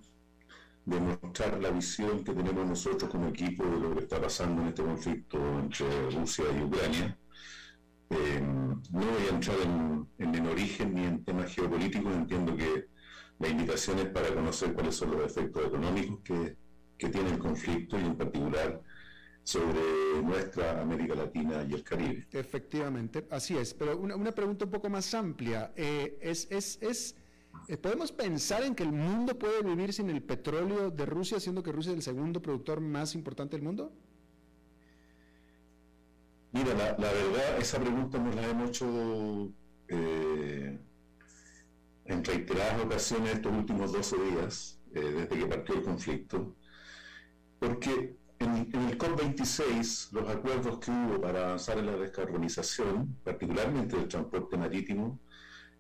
[0.86, 4.68] de mostrar la visión que tenemos nosotros como equipo de lo que está pasando en
[4.70, 7.18] este conflicto entre Rusia y Ucrania.
[8.10, 9.58] no voy a entrar
[10.20, 12.88] en, el origen ni en temas geopolíticos, entiendo que
[13.40, 16.56] la invitación es para conocer cuáles son los efectos económicos que,
[16.98, 18.82] que tiene el conflicto y en particular
[19.44, 22.28] sobre nuestra América Latina y el Caribe.
[22.32, 25.72] Efectivamente, así es, pero una, una pregunta un poco más amplia.
[25.76, 27.16] Eh, es, es, es,
[27.68, 31.64] eh, ¿Podemos pensar en que el mundo puede vivir sin el petróleo de Rusia, siendo
[31.64, 33.92] que Rusia es el segundo productor más importante del mundo?
[36.54, 39.54] Mira, la, verdad, esa pregunta nos la hemos hecho
[39.88, 40.80] eh,
[42.06, 46.58] en reiteradas ocasiones estos últimos 12 días, desde que partió el conflicto,
[47.58, 54.08] porque en, el COP26, los acuerdos que hubo para avanzar en la descarbonización, particularmente del
[54.08, 55.20] transporte marítimo,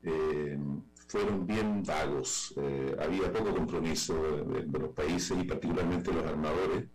[0.03, 0.57] eh,
[1.07, 2.53] fueron bien vagos.
[2.57, 4.13] Eh, había poco compromiso
[4.45, 6.85] de, los países y particularmente los armadores.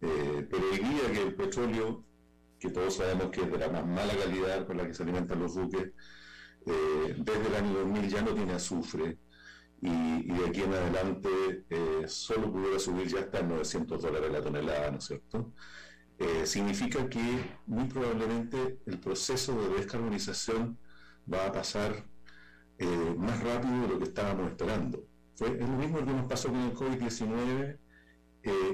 [0.00, 2.04] Eh, pero hoy día que el petróleo,
[2.58, 5.40] que todos sabemos que es de la más mala calidad con la que se alimentan
[5.40, 5.92] los buques,
[6.66, 9.16] desde el año 2000 ya no tiene azufre,
[9.80, 11.28] y, de aquí en adelante
[11.70, 15.52] eh, solo pudiera subir ya hasta 900 dólares la tonelada, ¿no es cierto?
[16.18, 20.78] Eh, significa que muy probablemente el proceso de descarbonización
[21.32, 22.04] va a pasar
[22.78, 25.06] eh, más rápido de lo que estábamos esperando.
[25.36, 27.78] Fue, es lo mismo que nos pasó con el COVID-19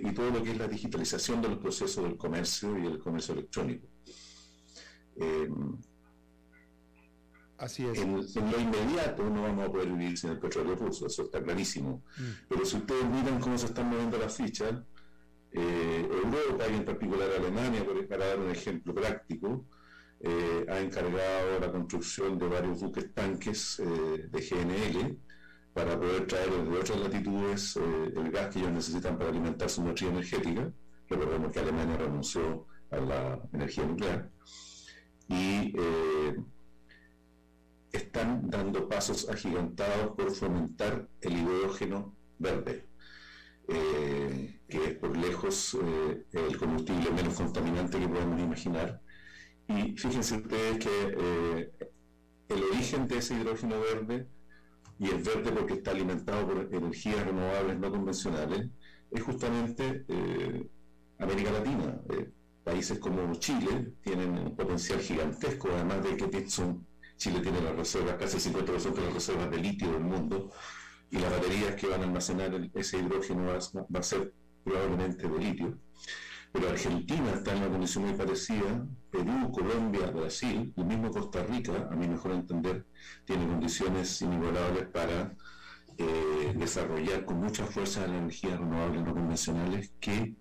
[0.05, 3.35] y todo lo que es la digitalización de los procesos del comercio y el comercio
[3.35, 3.89] electrónico.
[7.59, 7.99] Así es.
[7.99, 12.03] En, lo inmediato no vamos a poder vivir sin el petróleo ruso, eso está clarísimo.
[12.19, 12.23] Mm.
[12.49, 14.75] Pero si ustedes miran cómo se están moviendo las fichas,
[15.53, 19.67] eh, Europa y en particular Alemania, para dar un ejemplo práctico,
[20.21, 25.17] eh, ha encargado la construcción de varios buques tanques eh, de GNL
[25.73, 30.09] para poder traer desde otras latitudes el gas que ellos necesitan para alimentar su matriz
[30.09, 30.73] energética.
[31.09, 34.31] Recordemos que Alemania renunció a la energía nuclear.
[35.29, 35.73] Y
[37.97, 42.89] están dando pasos agigantados por fomentar el hidrógeno verde,
[43.69, 49.01] eh, que es por lejos eh, el combustible menos contaminante que podemos imaginar.
[49.69, 51.73] Y fíjense ustedes que eh,
[52.49, 54.29] el origen de ese hidrógeno verde,
[54.99, 58.69] y es verde porque está alimentado por energías renovables no convencionales,
[59.11, 60.05] es justamente
[61.19, 62.01] América Latina.
[62.65, 66.87] países como Chile tienen un potencial gigantesco, además de que son
[67.17, 70.51] Chile tiene las reservas, casi el 50% de las reservas de litio del mundo,
[71.11, 74.33] y las baterías que van a almacenar ese hidrógeno va, a ser
[74.65, 75.79] probablemente de litio.
[76.53, 81.89] Pero Argentina está en una condición muy parecida, Perú, Colombia, Brasil, y mismo Costa Rica,
[81.91, 82.87] a mi mejor entender,
[83.25, 85.35] tiene condiciones inigualables para
[85.99, 90.35] eh, desarrollar con mucha fuerza las energías renovables no convencionales que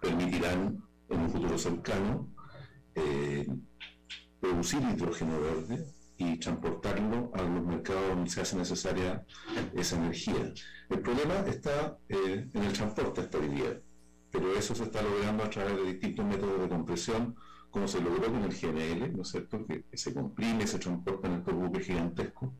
[0.00, 2.28] permitirán en un futuro cercano
[2.94, 3.46] eh,
[4.40, 9.24] producir hidrógeno verde y transportarlo a los mercados donde se hace necesaria
[9.74, 10.52] esa energía.
[10.88, 13.80] El problema está eh, en el transporte hasta hoy día,
[14.30, 17.36] pero eso se está logrando a través de distintos métodos de compresión,
[17.70, 21.34] como se logró con el GNL, ¿no es cierto?, que, se comprime, se transporta en
[21.34, 22.50] estos buques gigantescos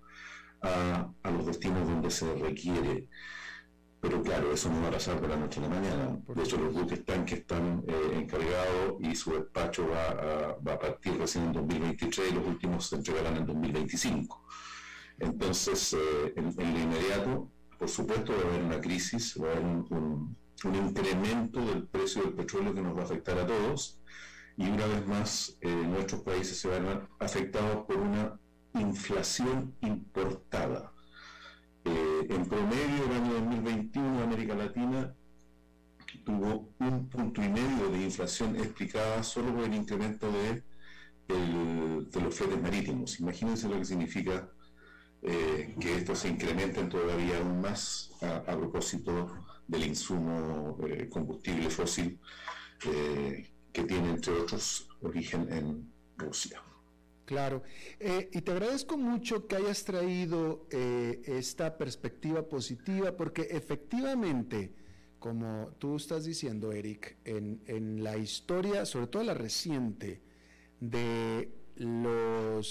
[0.60, 3.08] a, a los destinos donde se requiere
[4.08, 6.16] pero claro, eso no va a pasar de la noche a la mañana.
[6.28, 11.46] De hecho, los buques tanques están eh, encargados y su despacho va a, partir recién
[11.46, 14.46] en 2023 y los últimos se entregarán en 2025.
[15.18, 19.64] Entonces, eh, en, lo inmediato, por supuesto, va a haber una crisis, va a haber
[19.64, 24.00] un, incremento del precio del petróleo que nos va a afectar a todos.
[24.56, 28.38] Y una vez más, eh, nuestros países se van a ver afectados por una
[28.72, 30.92] inflación importada
[31.86, 35.14] eh, en promedio, el año 2021, América Latina
[36.24, 40.62] tuvo un punto y medio de inflación explicada solo por el incremento de,
[42.20, 43.20] los fletes marítimos.
[43.20, 44.50] Imagínense lo que significa
[45.22, 52.18] eh, que estos se incrementen todavía aún más a, propósito del insumo eh, combustible fósil
[52.80, 56.60] que tiene, entre otros, origen en Rusia.
[57.26, 57.64] Claro,
[57.98, 64.72] eh, y te agradezco mucho que hayas traído eh, esta perspectiva positiva, porque efectivamente,
[65.18, 70.22] como tú estás diciendo, Eric, en, la historia, sobre todo la reciente,
[70.78, 71.50] de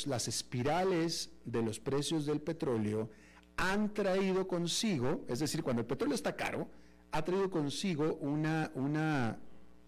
[0.05, 3.09] las espirales de los precios del petróleo,
[3.57, 6.69] han traído consigo, es decir, cuando el petróleo está caro,
[7.11, 9.37] ha traído consigo una, una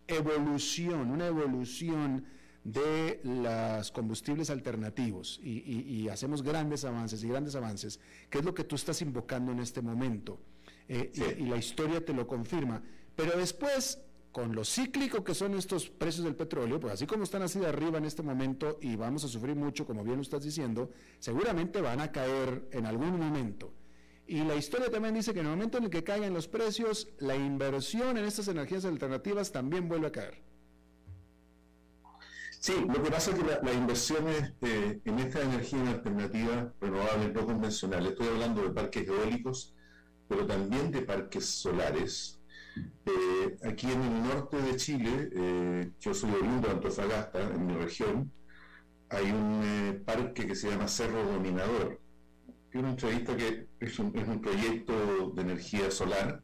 [0.08, 2.26] evolución, una evolución
[2.68, 8.00] de los combustibles alternativos y, hacemos grandes avances y grandes avances,
[8.30, 10.38] que es lo que tú estás invocando en este momento.
[10.90, 12.84] Eh, y, la historia te lo confirma.
[13.16, 14.00] Pero después,
[14.34, 17.68] con lo cíclico que son estos precios del petróleo, pues así como están así de
[17.68, 21.80] arriba en este momento y vamos a sufrir mucho, como bien lo estás diciendo, seguramente
[21.80, 23.72] van a caer en algún momento.
[24.28, 27.08] Y la historia también dice que en el momento en el que caigan los precios,
[27.20, 30.48] la inversión en estas energías alternativas también vuelve a caer.
[32.60, 37.46] Sí, lo que pasa es que las inversiones eh, en estas energías alternativas renovables no
[37.46, 39.76] convencionales, estoy hablando de parques eólicos,
[40.28, 42.38] pero también de parques solares,
[43.06, 47.74] eh, aquí en el norte de Chile, eh, yo soy oriundo de Antofagasta, en mi
[47.74, 48.32] región,
[49.10, 52.02] hay un eh, parque que se llama Cerro Dominador,
[52.70, 56.44] es una entrevista que es un, proyecto de energía solar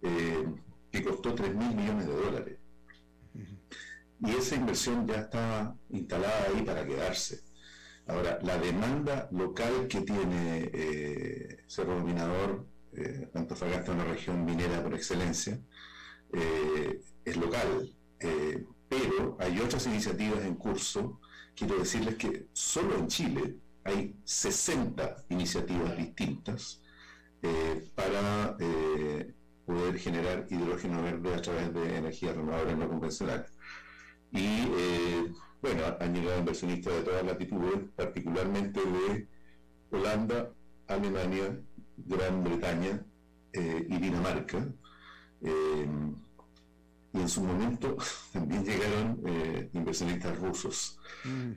[0.00, 2.58] que costó 3 mil millones de dólares.
[4.24, 7.40] Y esa inversión ya está instalada ahí para quedarse.
[8.06, 15.58] Ahora, la demanda local que tiene Cerro Dominador eh, Antofagasta una región minera por excelencia,
[16.32, 21.20] eh, es local, eh, pero hay otras iniciativas en curso.
[21.54, 26.80] Quiero decirles que solo en Chile hay 60 iniciativas distintas
[27.96, 28.56] para
[29.66, 33.51] poder generar hidrógeno verde a través de energías renovables no convencionales.
[34.32, 34.66] Y
[35.62, 39.28] bueno, han llegado inversionistas de todas latitudes, particularmente de
[39.90, 40.50] Holanda,
[40.88, 41.60] Alemania,
[41.96, 43.04] Gran Bretaña
[43.52, 44.66] eh, y Dinamarca.
[45.40, 45.86] Eh,
[47.14, 47.96] y en su momento
[48.32, 51.52] también llegaron eh, inversionistas rusos, mm.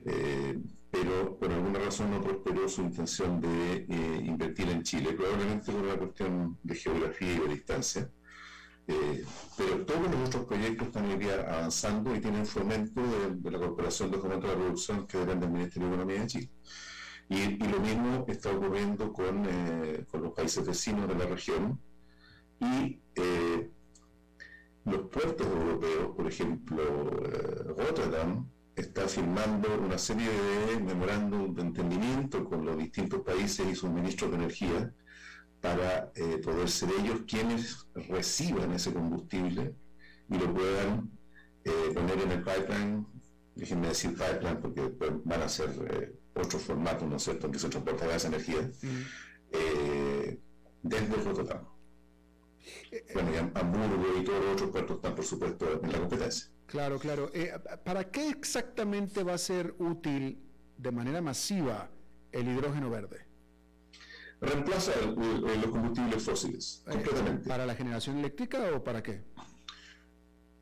[0.90, 3.86] pero por alguna razón no prosperó su intención de
[4.24, 8.10] invertir en Chile, probablemente por una cuestión de geografía y de distancia.
[8.86, 14.10] Pero todos los otros proyectos están hoy día avanzando y tienen fomento de, la Corporación
[14.10, 16.50] de Fomento de la Producción que depende del Ministerio de Economía de Chile.
[17.28, 21.80] Y, lo mismo está ocurriendo con, eh, con, los países vecinos de la región
[22.60, 23.70] y eh,
[24.84, 26.82] los puertos europeos, por ejemplo,
[27.24, 33.74] eh, Rotterdam, está firmando una serie de memorándum de entendimiento con los distintos países y
[33.74, 34.92] sus ministros de energía
[35.60, 36.12] para
[36.44, 39.74] poder ser ellos quienes reciban ese combustible
[40.28, 41.10] y lo puedan
[41.94, 43.06] poner en el pipeline,
[43.54, 44.92] déjenme decir pipeline porque
[45.24, 45.70] van a ser
[46.36, 49.02] otros formatos, ¿no es cierto?, que se transporta gas energía, mm.
[49.52, 50.38] eh,
[50.82, 51.66] desde Rotterdam.
[52.90, 56.50] Eh, bueno, y Hamburgo y todos los otros puertos están, por supuesto, en la competencia.
[56.66, 57.30] Claro, claro.
[57.32, 57.52] Eh,
[57.84, 60.42] ¿Para qué exactamente va a ser útil
[60.76, 61.88] de manera masiva
[62.32, 63.25] el hidrógeno verde?
[64.40, 67.48] Reemplaza los combustibles fósiles, completamente.
[67.48, 69.24] ¿Para la generación eléctrica o para qué?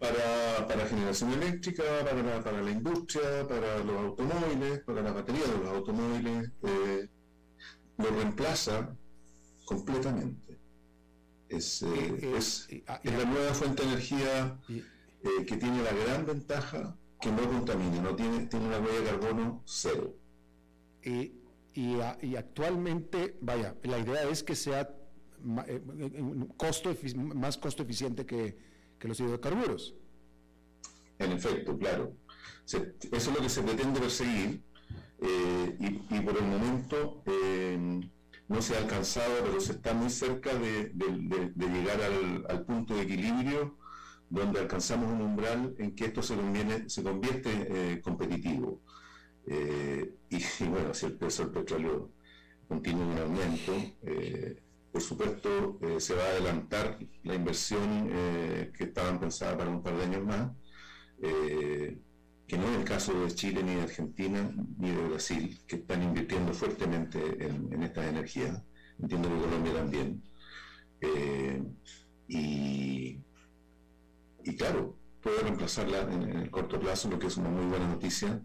[0.04, 5.44] para, para generación eléctrica, para la, para la industria, para los automóviles, para la batería
[5.46, 7.08] de los automóviles, eh,
[7.98, 8.96] lo reemplaza
[9.64, 10.58] completamente.
[11.48, 11.88] Es, eh,
[12.22, 14.58] eh, es, ah, es, la nueva fuente de energía
[15.46, 19.62] que tiene la gran ventaja que no contamina, no tiene, tiene una huella de carbono
[19.64, 20.14] cero.
[21.02, 21.32] Y,
[21.74, 24.88] y, actualmente, vaya, la idea es que sea
[26.56, 26.94] costo,
[27.34, 29.94] más costo eficiente que, los hidrocarburos.
[31.18, 32.16] En efecto, claro.
[32.64, 34.62] eso es lo que se pretende perseguir
[35.20, 35.76] eh,
[36.10, 38.00] y, por el momento eh,
[38.48, 42.00] no se ha alcanzado, pero se está muy cerca de, llegar
[42.48, 43.76] al, punto de equilibrio
[44.30, 46.34] donde alcanzamos un umbral en que esto se,
[46.88, 48.80] se convierte eh, competitivo.
[49.46, 52.10] Y, y, bueno, si el precio del petróleo
[52.68, 53.72] continúa en aumento,
[54.94, 59.82] por supuesto, eh, se va a adelantar la inversión eh, que estaban pensada para un
[59.82, 60.52] par de años más,
[61.20, 61.98] eh,
[62.46, 66.00] que no es el caso de Chile, ni de Argentina, ni de Brasil, que están
[66.00, 68.62] invirtiendo fuertemente en, estas energías.
[69.02, 70.22] Entiendo que Colombia también.
[72.28, 73.18] y,
[74.44, 77.88] y claro, puede reemplazarla en, en, el corto plazo, lo que es una muy buena
[77.88, 78.40] noticia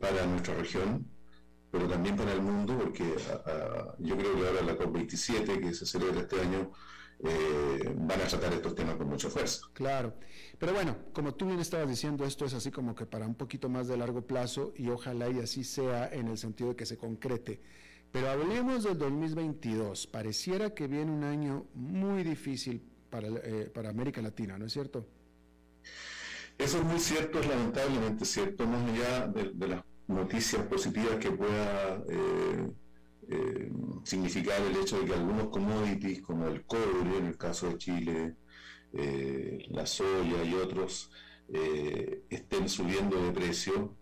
[0.00, 1.06] para nuestra región
[1.76, 3.04] pero también para el mundo, porque
[3.98, 6.72] yo creo que ahora la COP27, que se celebra este año,
[7.18, 9.66] eh, van a tratar estos temas con mucha fuerza.
[9.72, 10.14] Claro,
[10.58, 13.68] pero bueno, como tú bien estabas diciendo, esto es así como que para un poquito
[13.68, 16.96] más de largo plazo y ojalá y así sea en el sentido de que se
[16.96, 17.60] concrete.
[18.12, 20.06] Pero hablemos del 2022.
[20.06, 25.06] Pareciera que viene un año muy difícil para, eh, para América Latina, ¿no es cierto?
[26.58, 32.02] Eso es muy cierto, es lamentablemente cierto, más allá de, las noticias positivas que pueda
[32.08, 32.70] eh,
[33.28, 33.72] eh,
[34.04, 38.36] significar el hecho de que algunos commodities como el cobre, en el caso de Chile,
[38.94, 41.10] eh, la soya y otros,
[41.48, 43.96] estén subiendo de precio.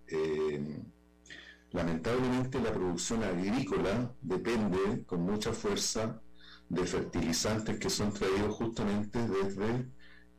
[1.73, 6.23] lamentablemente la producción agrícola depende con mucha fuerza
[6.71, 9.91] de fertilizantes que son traídos justamente desde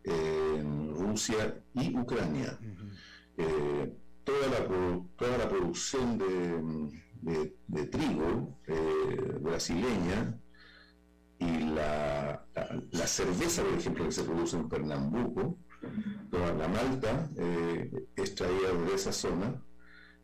[0.06, 2.60] Rusia y Ucrania.
[4.24, 4.68] toda, la,
[5.16, 8.60] toda la producción de, trigo
[9.42, 10.40] brasileña
[11.40, 12.46] y la,
[12.92, 15.58] la, cerveza, por ejemplo, que se produce en Pernambuco,
[16.32, 19.62] toda la malta eh, extraída de esa zona.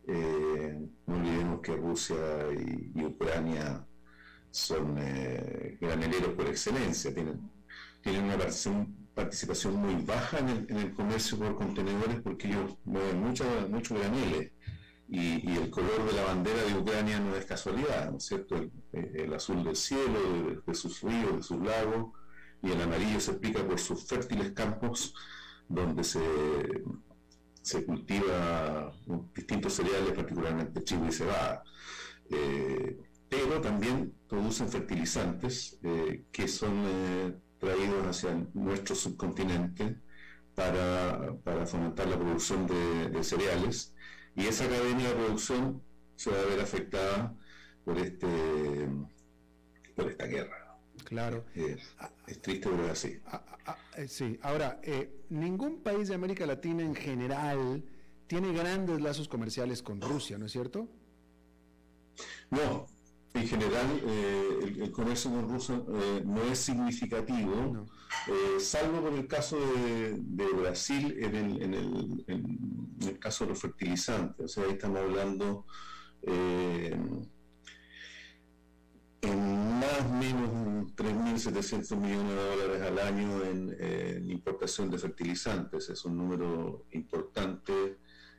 [0.06, 2.16] Eh, no olvidemos que Rusia
[2.52, 3.86] y, Ucrania
[4.50, 7.50] son eh, graneleros por excelencia, tienen,
[8.02, 8.36] tienen una
[9.14, 13.94] participación, muy baja en el, en el, comercio por contenedores porque ellos mueven mucho, mucho
[13.94, 14.52] granele
[15.12, 18.56] y, el color de la bandera de Ucrania no es casualidad, ¿no es cierto?
[18.92, 22.12] El, azul del cielo, de, sus ríos, de sus lagos,
[22.62, 25.14] y el amarillo se explica por sus fértiles campos
[25.68, 26.22] donde se,
[27.60, 28.90] se cultiva
[29.34, 31.62] distintos cereales, particularmente trigo y cebada.
[32.30, 32.98] Eh,
[33.28, 39.96] pero también producen fertilizantes eh, que son eh, traídos hacia nuestro subcontinente
[40.52, 43.94] para, fomentar la producción de cereales
[44.34, 45.80] y esa cadena de producción
[46.16, 47.34] se va a ver afectada
[47.84, 48.88] por este
[49.94, 50.78] por esta guerra.
[51.04, 51.44] Claro.
[51.54, 53.20] Es, triste, pero es así.
[53.96, 57.84] Eh, sí, ahora, eh, ningún país de América Latina en general
[58.26, 60.88] tiene grandes lazos comerciales con Rusia, ¿no es cierto?
[62.50, 62.86] No,
[63.34, 67.86] en general, eh, el, comercio con Rusia eh, no es significativo,
[68.28, 73.50] eh, salvo por el caso de, Brasil en el, en, el, en el, caso de
[73.50, 74.44] los fertilizantes.
[74.44, 75.64] O sea, ahí estamos hablando
[76.22, 77.30] en
[79.22, 85.88] más o menos 3.700 millones de dólares al año en importación de fertilizantes.
[85.88, 87.96] Es un número importante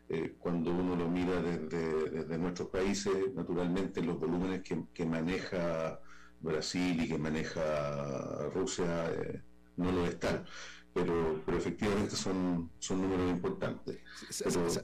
[0.10, 5.99] eh, cuando uno lo mira desde, nuestros países, naturalmente los volúmenes que, maneja
[6.41, 9.41] Brasil y que maneja Rusia eh,
[9.78, 10.45] no lo están.
[10.93, 13.97] Pero, pero efectivamente son, son números importantes.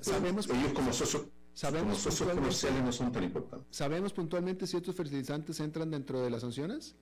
[0.01, 3.67] sabemos ellos como socios, sabemos socios comerciales no son tan importantes.
[3.70, 6.95] ¿Sabemos puntualmente si estos fertilizantes entran dentro de las sanciones?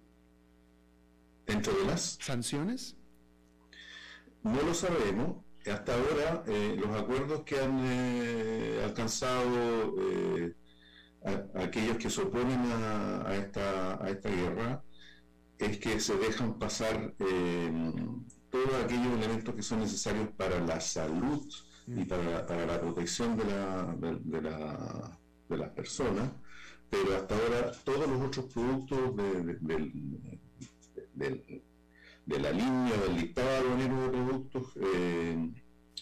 [1.45, 2.18] ¿Dentro de las?
[2.20, 2.97] ¿Sanciones?
[4.43, 5.38] No lo sabemos,
[5.72, 10.53] hasta ahora eh, los acuerdos que han eh, alcanzado eh,
[11.55, 14.84] aquellos que se oponen a, esta, a, esta, guerra
[15.57, 17.13] es que se dejan pasar
[18.49, 21.45] todos aquellos elementos que son necesarios para la salud
[21.88, 26.30] y para, para la protección de, la, de, la, de, las personas,
[26.89, 29.15] pero hasta ahora todos los otros productos
[31.13, 31.43] del
[32.28, 35.49] de la línea del listado aduanero de productos eh,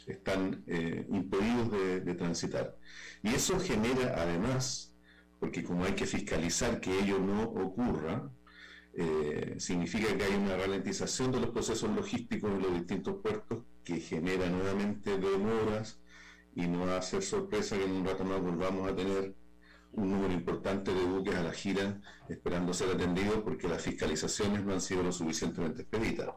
[0.08, 2.76] están eh, impedidos de, transitar.
[3.22, 4.94] Y eso genera además,
[5.40, 8.30] porque como hay que fiscalizar que ello no ocurra,
[8.94, 14.00] eh, significa que hay una ralentización de los procesos logísticos en los distintos puertos que
[14.00, 16.00] genera nuevamente demoras
[16.56, 19.36] y no va a ser sorpresa que en un rato más volvamos a tener
[19.96, 24.74] un número importante de buques a la gira esperando ser atendidos porque las fiscalizaciones no
[24.74, 26.30] han sido lo suficientemente expeditas.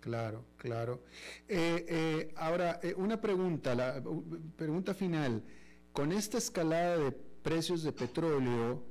[0.00, 1.02] Claro, claro.
[1.48, 4.02] Eh, eh, ahora, eh, una pregunta, la
[4.56, 5.42] pregunta final.
[5.92, 8.84] Con esta escalada de precios de petróleo,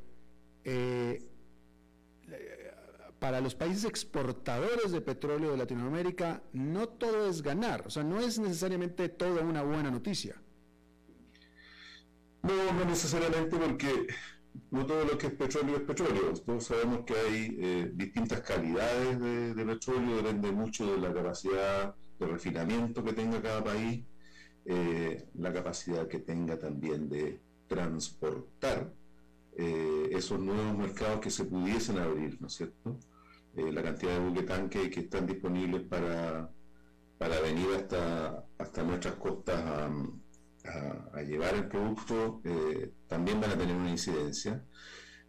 [3.20, 8.20] para los países exportadores de petróleo de Latinoamérica, no todo es ganar, o sea, no
[8.20, 10.36] es necesariamente toda una buena noticia.
[12.48, 14.08] No, no necesariamente porque
[14.72, 16.34] no todo lo que es petróleo es petróleo.
[16.46, 22.26] Todos sabemos que hay eh, distintas calidades de, petróleo, depende mucho de la capacidad de
[22.26, 24.06] refinamiento que tenga cada país,
[24.66, 28.94] eh, la capacidad que tenga también de transportar
[29.58, 32.98] eh, esos nuevos mercados que se pudiesen abrir, ¿no es cierto?
[33.56, 36.48] la cantidad de buque tanque que están disponibles para,
[37.18, 39.90] para venir hasta, hasta nuestras costas
[40.68, 44.64] a, llevar el producto eh, también van a tener una incidencia.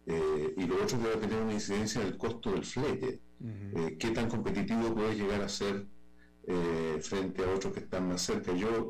[0.05, 3.21] Eh, y lo otro que va a tener una incidencia es el costo del flete.
[3.41, 5.87] Eh, ¿Qué tan competitivo puede llegar a ser
[7.01, 8.51] frente a otros que están más cerca?
[8.53, 8.89] Yo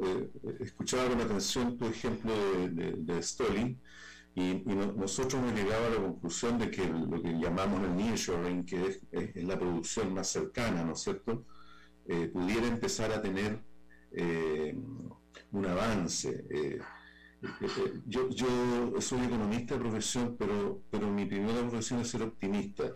[0.60, 2.32] escuchaba con atención tu ejemplo
[2.70, 3.78] de, de,
[4.36, 4.64] y,
[4.96, 9.02] nosotros hemos llegado a la conclusión de que lo que llamamos el nearshoring, que es,
[9.12, 11.46] es, la producción más cercana, ¿no es cierto?,
[12.34, 13.62] pudiera empezar a tener
[15.52, 16.46] un avance.
[16.50, 16.80] Eh,
[17.42, 22.94] eh, yo, yo soy economista de profesión, pero, pero mi primera profesión es ser optimista.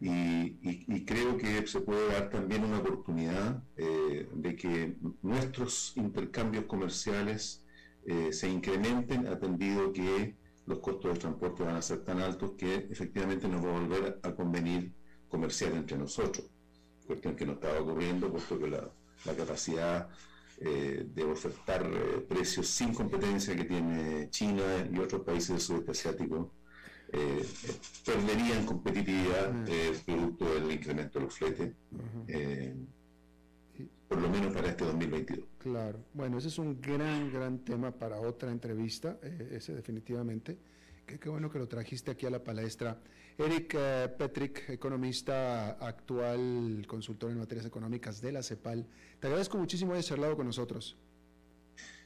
[0.00, 7.62] y, creo que se puede dar también una oportunidad eh, de que nuestros intercambios comerciales
[8.30, 10.36] se incrementen atendido que
[10.66, 14.20] los costos de transporte van a ser tan altos que efectivamente nos va a volver
[14.22, 14.92] a convenir
[15.28, 16.46] comerciar entre nosotros,
[17.04, 18.88] cuestión que no estaba ocurriendo puesto que la,
[19.24, 20.08] la capacidad
[20.58, 25.90] eh, de ofertar eh, precios sin competencia que tiene China y otros países del sudeste
[25.90, 26.52] asiático,
[27.12, 27.46] eh,
[28.04, 29.64] perderían competitividad mm.
[30.06, 31.74] producto del incremento de los fletes,
[34.08, 35.44] por lo menos para este 2022.
[35.58, 39.18] Claro, bueno, ese es un gran, gran tema para otra entrevista,
[39.50, 40.56] ese definitivamente.
[41.06, 42.98] Qué, bueno que lo trajiste aquí a la palestra.
[43.38, 48.86] Eric eh, Petrick, economista actual, consultor en materias económicas de la CEPAL.
[49.20, 50.96] Te agradezco muchísimo haber charlado con nosotros.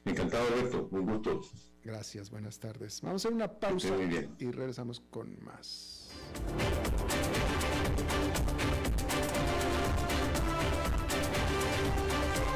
[0.05, 0.89] Encantado, Alberto.
[0.91, 1.41] Un gusto.
[1.85, 3.01] Gracias, buenas tardes.
[3.03, 3.95] Vamos a hacer una pausa
[4.39, 6.11] y regresamos con más.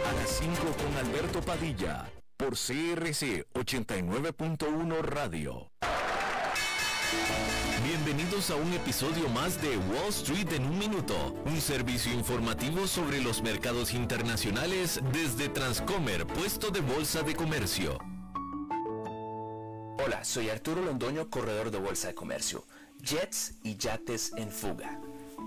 [0.04, 5.70] A las 5 con Alberto Padilla, por CRC 89.1 Radio.
[7.84, 13.22] Bienvenidos a un episodio más de Wall Street en un minuto, un servicio informativo sobre
[13.22, 17.98] los mercados internacionales desde Transcomer, puesto de bolsa de comercio.
[20.04, 22.64] Hola, soy Arturo Londoño, corredor de bolsa de comercio.
[23.00, 25.00] Jets y yates en fuga.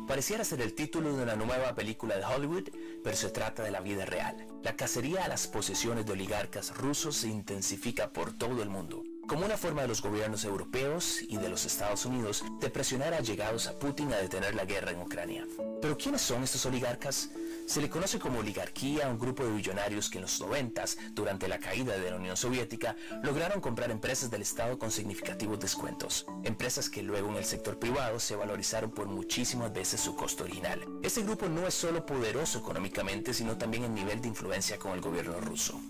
[0.08, 2.70] Pareciera ser el título de una nueva película de Hollywood,
[3.04, 4.48] pero se trata de la vida real.
[4.64, 9.46] La cacería a las posesiones de oligarcas rusos se intensifica por todo el mundo como
[9.46, 13.68] una forma de los gobiernos europeos y de los Estados Unidos de presionar a llegados
[13.68, 15.46] a Putin a detener la guerra en Ucrania.
[15.82, 17.30] Pero ¿quiénes son estos oligarcas?
[17.68, 21.50] Se le conoce como oligarquía a un grupo de billonarios que en los 90, durante
[21.50, 26.26] la caída de la Unión Soviética, lograron comprar empresas del Estado con significativos descuentos.
[26.44, 30.86] Empresas que luego en el sector privado se valorizaron por muchísimas veces su costo original.
[31.04, 35.02] Este grupo no es solo poderoso económicamente, sino también en nivel de influencia con el
[35.02, 35.82] gobierno ruso.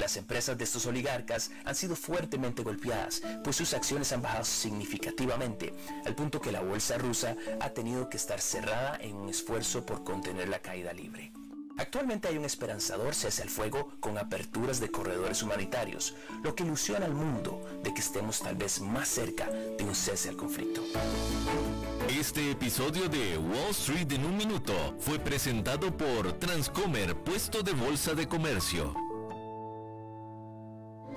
[0.00, 5.74] Las empresas de estos oligarcas han sido fuertemente golpeadas, pues sus acciones han bajado significativamente,
[6.06, 10.02] al punto que la bolsa rusa ha tenido que estar cerrada en un esfuerzo por
[10.02, 11.32] contener la caída libre.
[11.76, 17.04] Actualmente hay un esperanzador cese al fuego con aperturas de corredores humanitarios, lo que ilusiona
[17.04, 20.82] al mundo de que estemos tal vez más cerca de un cese al conflicto.
[22.08, 28.14] Este episodio de Wall Street en un minuto fue presentado por Transcomer, puesto de bolsa
[28.14, 29.09] de comercio.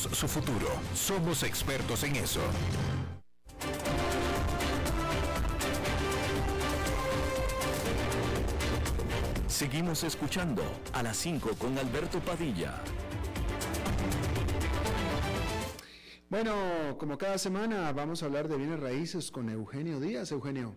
[0.00, 0.68] su futuro.
[0.94, 2.40] Somos expertos en eso.
[9.48, 12.74] Seguimos escuchando a las 5 con Alberto Padilla.
[16.28, 20.30] Bueno, como cada semana vamos a hablar de bienes raíces con Eugenio Díaz.
[20.32, 20.76] Eugenio.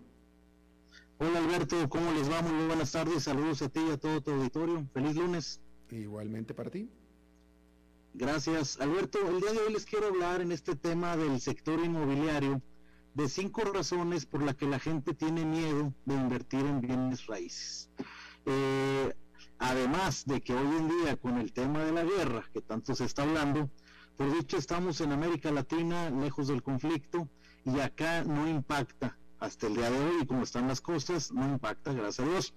[1.17, 2.41] Hola Alberto, ¿cómo les va?
[2.41, 4.87] Muy buenas tardes, saludos a ti y a todo tu auditorio.
[4.93, 5.59] Feliz lunes.
[5.89, 6.89] Igualmente para ti.
[8.13, 9.19] Gracias, Alberto.
[9.29, 12.61] El día de hoy les quiero hablar en este tema del sector inmobiliario
[13.13, 17.91] de cinco razones por las que la gente tiene miedo de invertir en bienes raíces.
[18.45, 19.13] Eh,
[19.59, 23.05] además de que hoy en día con el tema de la guerra, que tanto se
[23.05, 23.69] está hablando,
[24.17, 27.29] por dicho estamos en América Latina, lejos del conflicto,
[27.63, 31.93] y acá no impacta hasta el día de hoy, como están las cosas, no impacta,
[31.93, 32.53] gracias a Dios.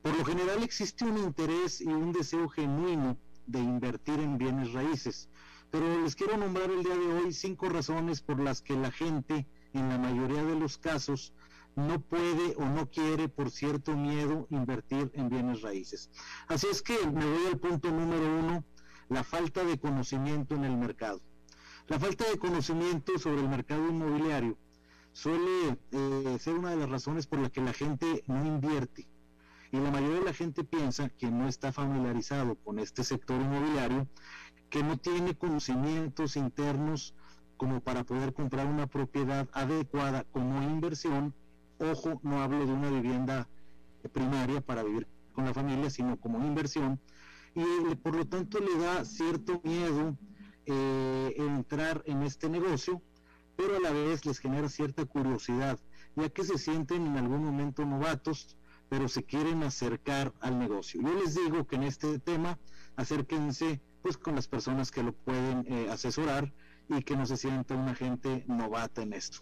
[0.00, 5.28] Por lo general existe un interés y un deseo genuino de invertir en bienes raíces.
[5.70, 9.46] Pero les quiero nombrar el día de hoy cinco razones por las que la gente,
[9.72, 11.32] en la mayoría de los casos,
[11.74, 16.10] no puede o no quiere por cierto miedo invertir en bienes raíces.
[16.48, 18.64] Así es que me voy al punto número uno,
[19.08, 21.22] la falta de conocimiento en el mercado.
[21.88, 24.58] La falta de conocimiento sobre el mercado inmobiliario
[25.12, 29.08] suele eh, ser una de las razones por las que la gente no invierte
[29.72, 34.06] y la mayoría de la gente piensa que no está familiarizado con este sector inmobiliario,
[34.68, 37.14] que no tiene conocimientos internos
[37.56, 41.34] como para poder comprar una propiedad adecuada como inversión.
[41.78, 43.48] Ojo, no hablo de una vivienda
[44.12, 47.00] primaria para vivir con la familia, sino como inversión.
[47.54, 50.18] Y por lo tanto le da cierto miedo
[50.66, 53.00] eh, entrar en este negocio,
[53.56, 55.78] pero a la vez les genera cierta curiosidad,
[56.14, 58.58] ya que se sienten en algún momento novatos
[58.92, 61.00] pero se quieren acercar al negocio.
[61.00, 62.58] Yo les digo que en este tema
[62.94, 66.52] acérquense pues con las personas que lo pueden eh, asesorar
[66.90, 69.38] y que no se sienta una gente novata en esto.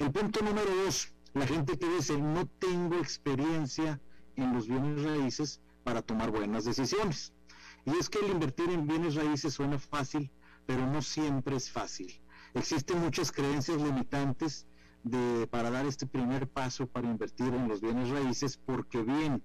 [0.00, 4.00] El punto número dos, la gente que dice no tengo experiencia
[4.34, 7.32] en los bienes raíces para tomar buenas decisiones.
[7.84, 10.32] Y es que el invertir en bienes raíces suena fácil,
[10.66, 12.20] pero no siempre es fácil.
[12.54, 14.66] Existen muchas creencias limitantes
[15.02, 19.42] de, para dar este primer paso para invertir en los bienes raíces, porque bien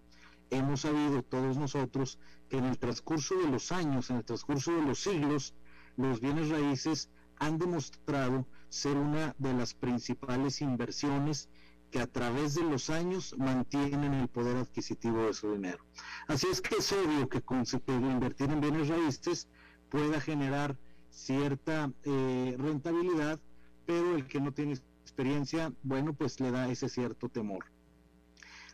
[0.49, 4.81] hemos sabido todos nosotros que en el transcurso de los años, en el transcurso de
[4.81, 5.55] los siglos,
[5.97, 11.49] los bienes raíces han demostrado ser una de las principales inversiones
[11.91, 15.85] que a través de los años mantienen el poder adquisitivo de su dinero.
[16.27, 19.47] Así es que es obvio que, con, invertir en bienes raíces
[19.89, 20.77] pueda generar
[21.09, 23.39] cierta eh, rentabilidad,
[23.85, 24.75] pero el que no tiene
[25.15, 27.63] experiencia, bueno, pues le da ese cierto temor.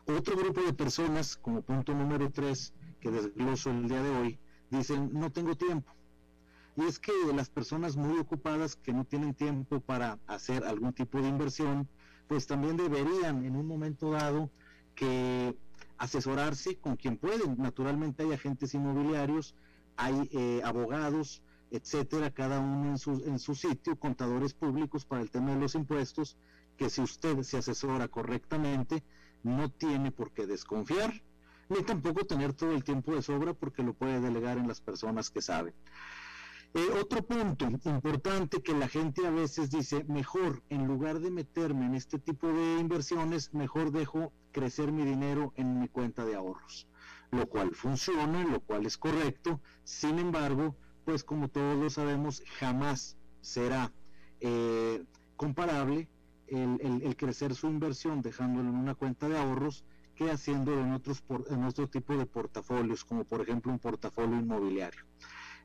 [0.07, 4.39] Otro grupo de personas, como punto número tres, que desgloso el día de hoy,
[4.71, 5.93] dicen, no tengo tiempo.
[6.75, 11.21] Y es que las personas muy ocupadas que no tienen tiempo para hacer algún tipo
[11.21, 11.87] de inversión,
[12.27, 14.49] pues también deberían en un momento dado
[14.95, 15.55] que
[15.99, 17.55] asesorarse con quien pueden.
[17.59, 19.53] Naturalmente hay agentes inmobiliarios,
[19.95, 25.31] hay eh, abogados, etcétera, cada uno en su, en su sitio, contadores públicos para el
[25.31, 26.37] tema de los impuestos,
[26.77, 29.03] que si usted se asesora correctamente,
[29.43, 31.23] no tiene por qué desconfiar,
[31.69, 35.29] ni tampoco tener todo el tiempo de sobra porque lo puede delegar en las personas
[35.29, 35.73] que saben.
[36.73, 41.85] Eh, otro punto importante que la gente a veces dice, mejor en lugar de meterme
[41.85, 46.87] en este tipo de inversiones, mejor dejo crecer mi dinero en mi cuenta de ahorros,
[47.31, 50.77] lo cual funciona, lo cual es correcto, sin embargo,
[51.11, 53.91] pues como todos lo sabemos, jamás será
[54.39, 55.03] eh,
[55.35, 56.07] comparable
[56.47, 59.83] el, crecer su inversión dejándolo en una cuenta de ahorros
[60.15, 65.01] que haciéndolo en, otros en otro tipo de portafolios, como por ejemplo un portafolio inmobiliario.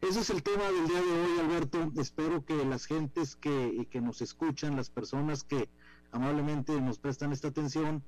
[0.00, 1.92] Ese es el tema del día de hoy, Alberto.
[1.96, 5.68] Espero que las gentes que, que nos escuchan, las personas que
[6.10, 8.02] amablemente nos prestan esta atención,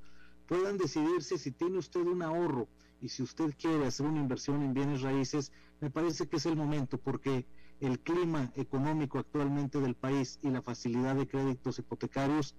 [0.48, 2.66] puedan decidirse si tiene usted un ahorro
[3.00, 6.56] y si usted quiere hacer una inversión en bienes raíces, me parece que es el
[6.56, 7.46] momento porque
[7.80, 12.56] el clima económico actualmente del país y la facilidad de créditos hipotecarios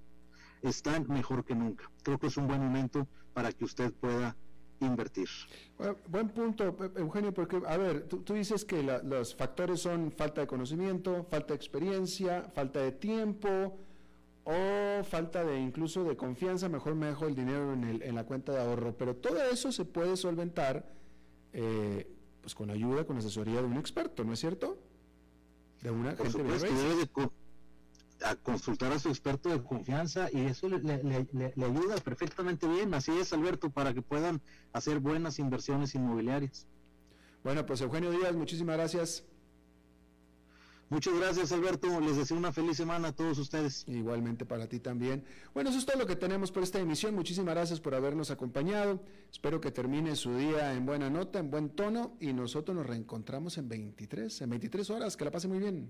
[0.62, 1.90] están mejor que nunca.
[2.04, 4.36] Creo que es un buen momento para que usted pueda
[4.80, 5.28] invertir.
[6.08, 11.26] buen punto, Eugenio, porque, a ver, tú, dices que los factores son falta de conocimiento,
[11.30, 13.78] falta de experiencia, falta de tiempo
[14.44, 18.26] o falta de incluso de confianza, mejor me dejo el dinero en, el, en la
[18.26, 20.92] cuenta de ahorro, pero todo eso se puede solventar
[21.54, 22.08] eh,
[22.42, 24.78] pues con ayuda, con asesoría de un experto, ¿no es cierto?
[25.82, 27.32] De una Por gente supuesto,
[28.24, 32.94] a consultar a su experto de confianza y eso le, le, ayuda perfectamente bien.
[32.94, 34.42] Así es, Alberto, para que puedan
[34.74, 36.68] hacer buenas inversiones inmobiliarias.
[37.44, 39.24] Bueno, pues Eugenio Díaz, muchísimas gracias.
[40.90, 42.00] Muchas gracias, Alberto.
[42.00, 43.84] Les deseo una feliz semana a todos ustedes.
[43.88, 45.24] Igualmente para ti también.
[45.54, 47.14] Bueno, eso es todo lo que tenemos por esta emisión.
[47.14, 49.00] Muchísimas gracias por habernos acompañado.
[49.32, 53.58] Espero que termine su día en buena nota, en buen tono y nosotros nos reencontramos
[53.60, 55.16] en 23, en 23 horas.
[55.16, 55.90] Que la pase muy bien.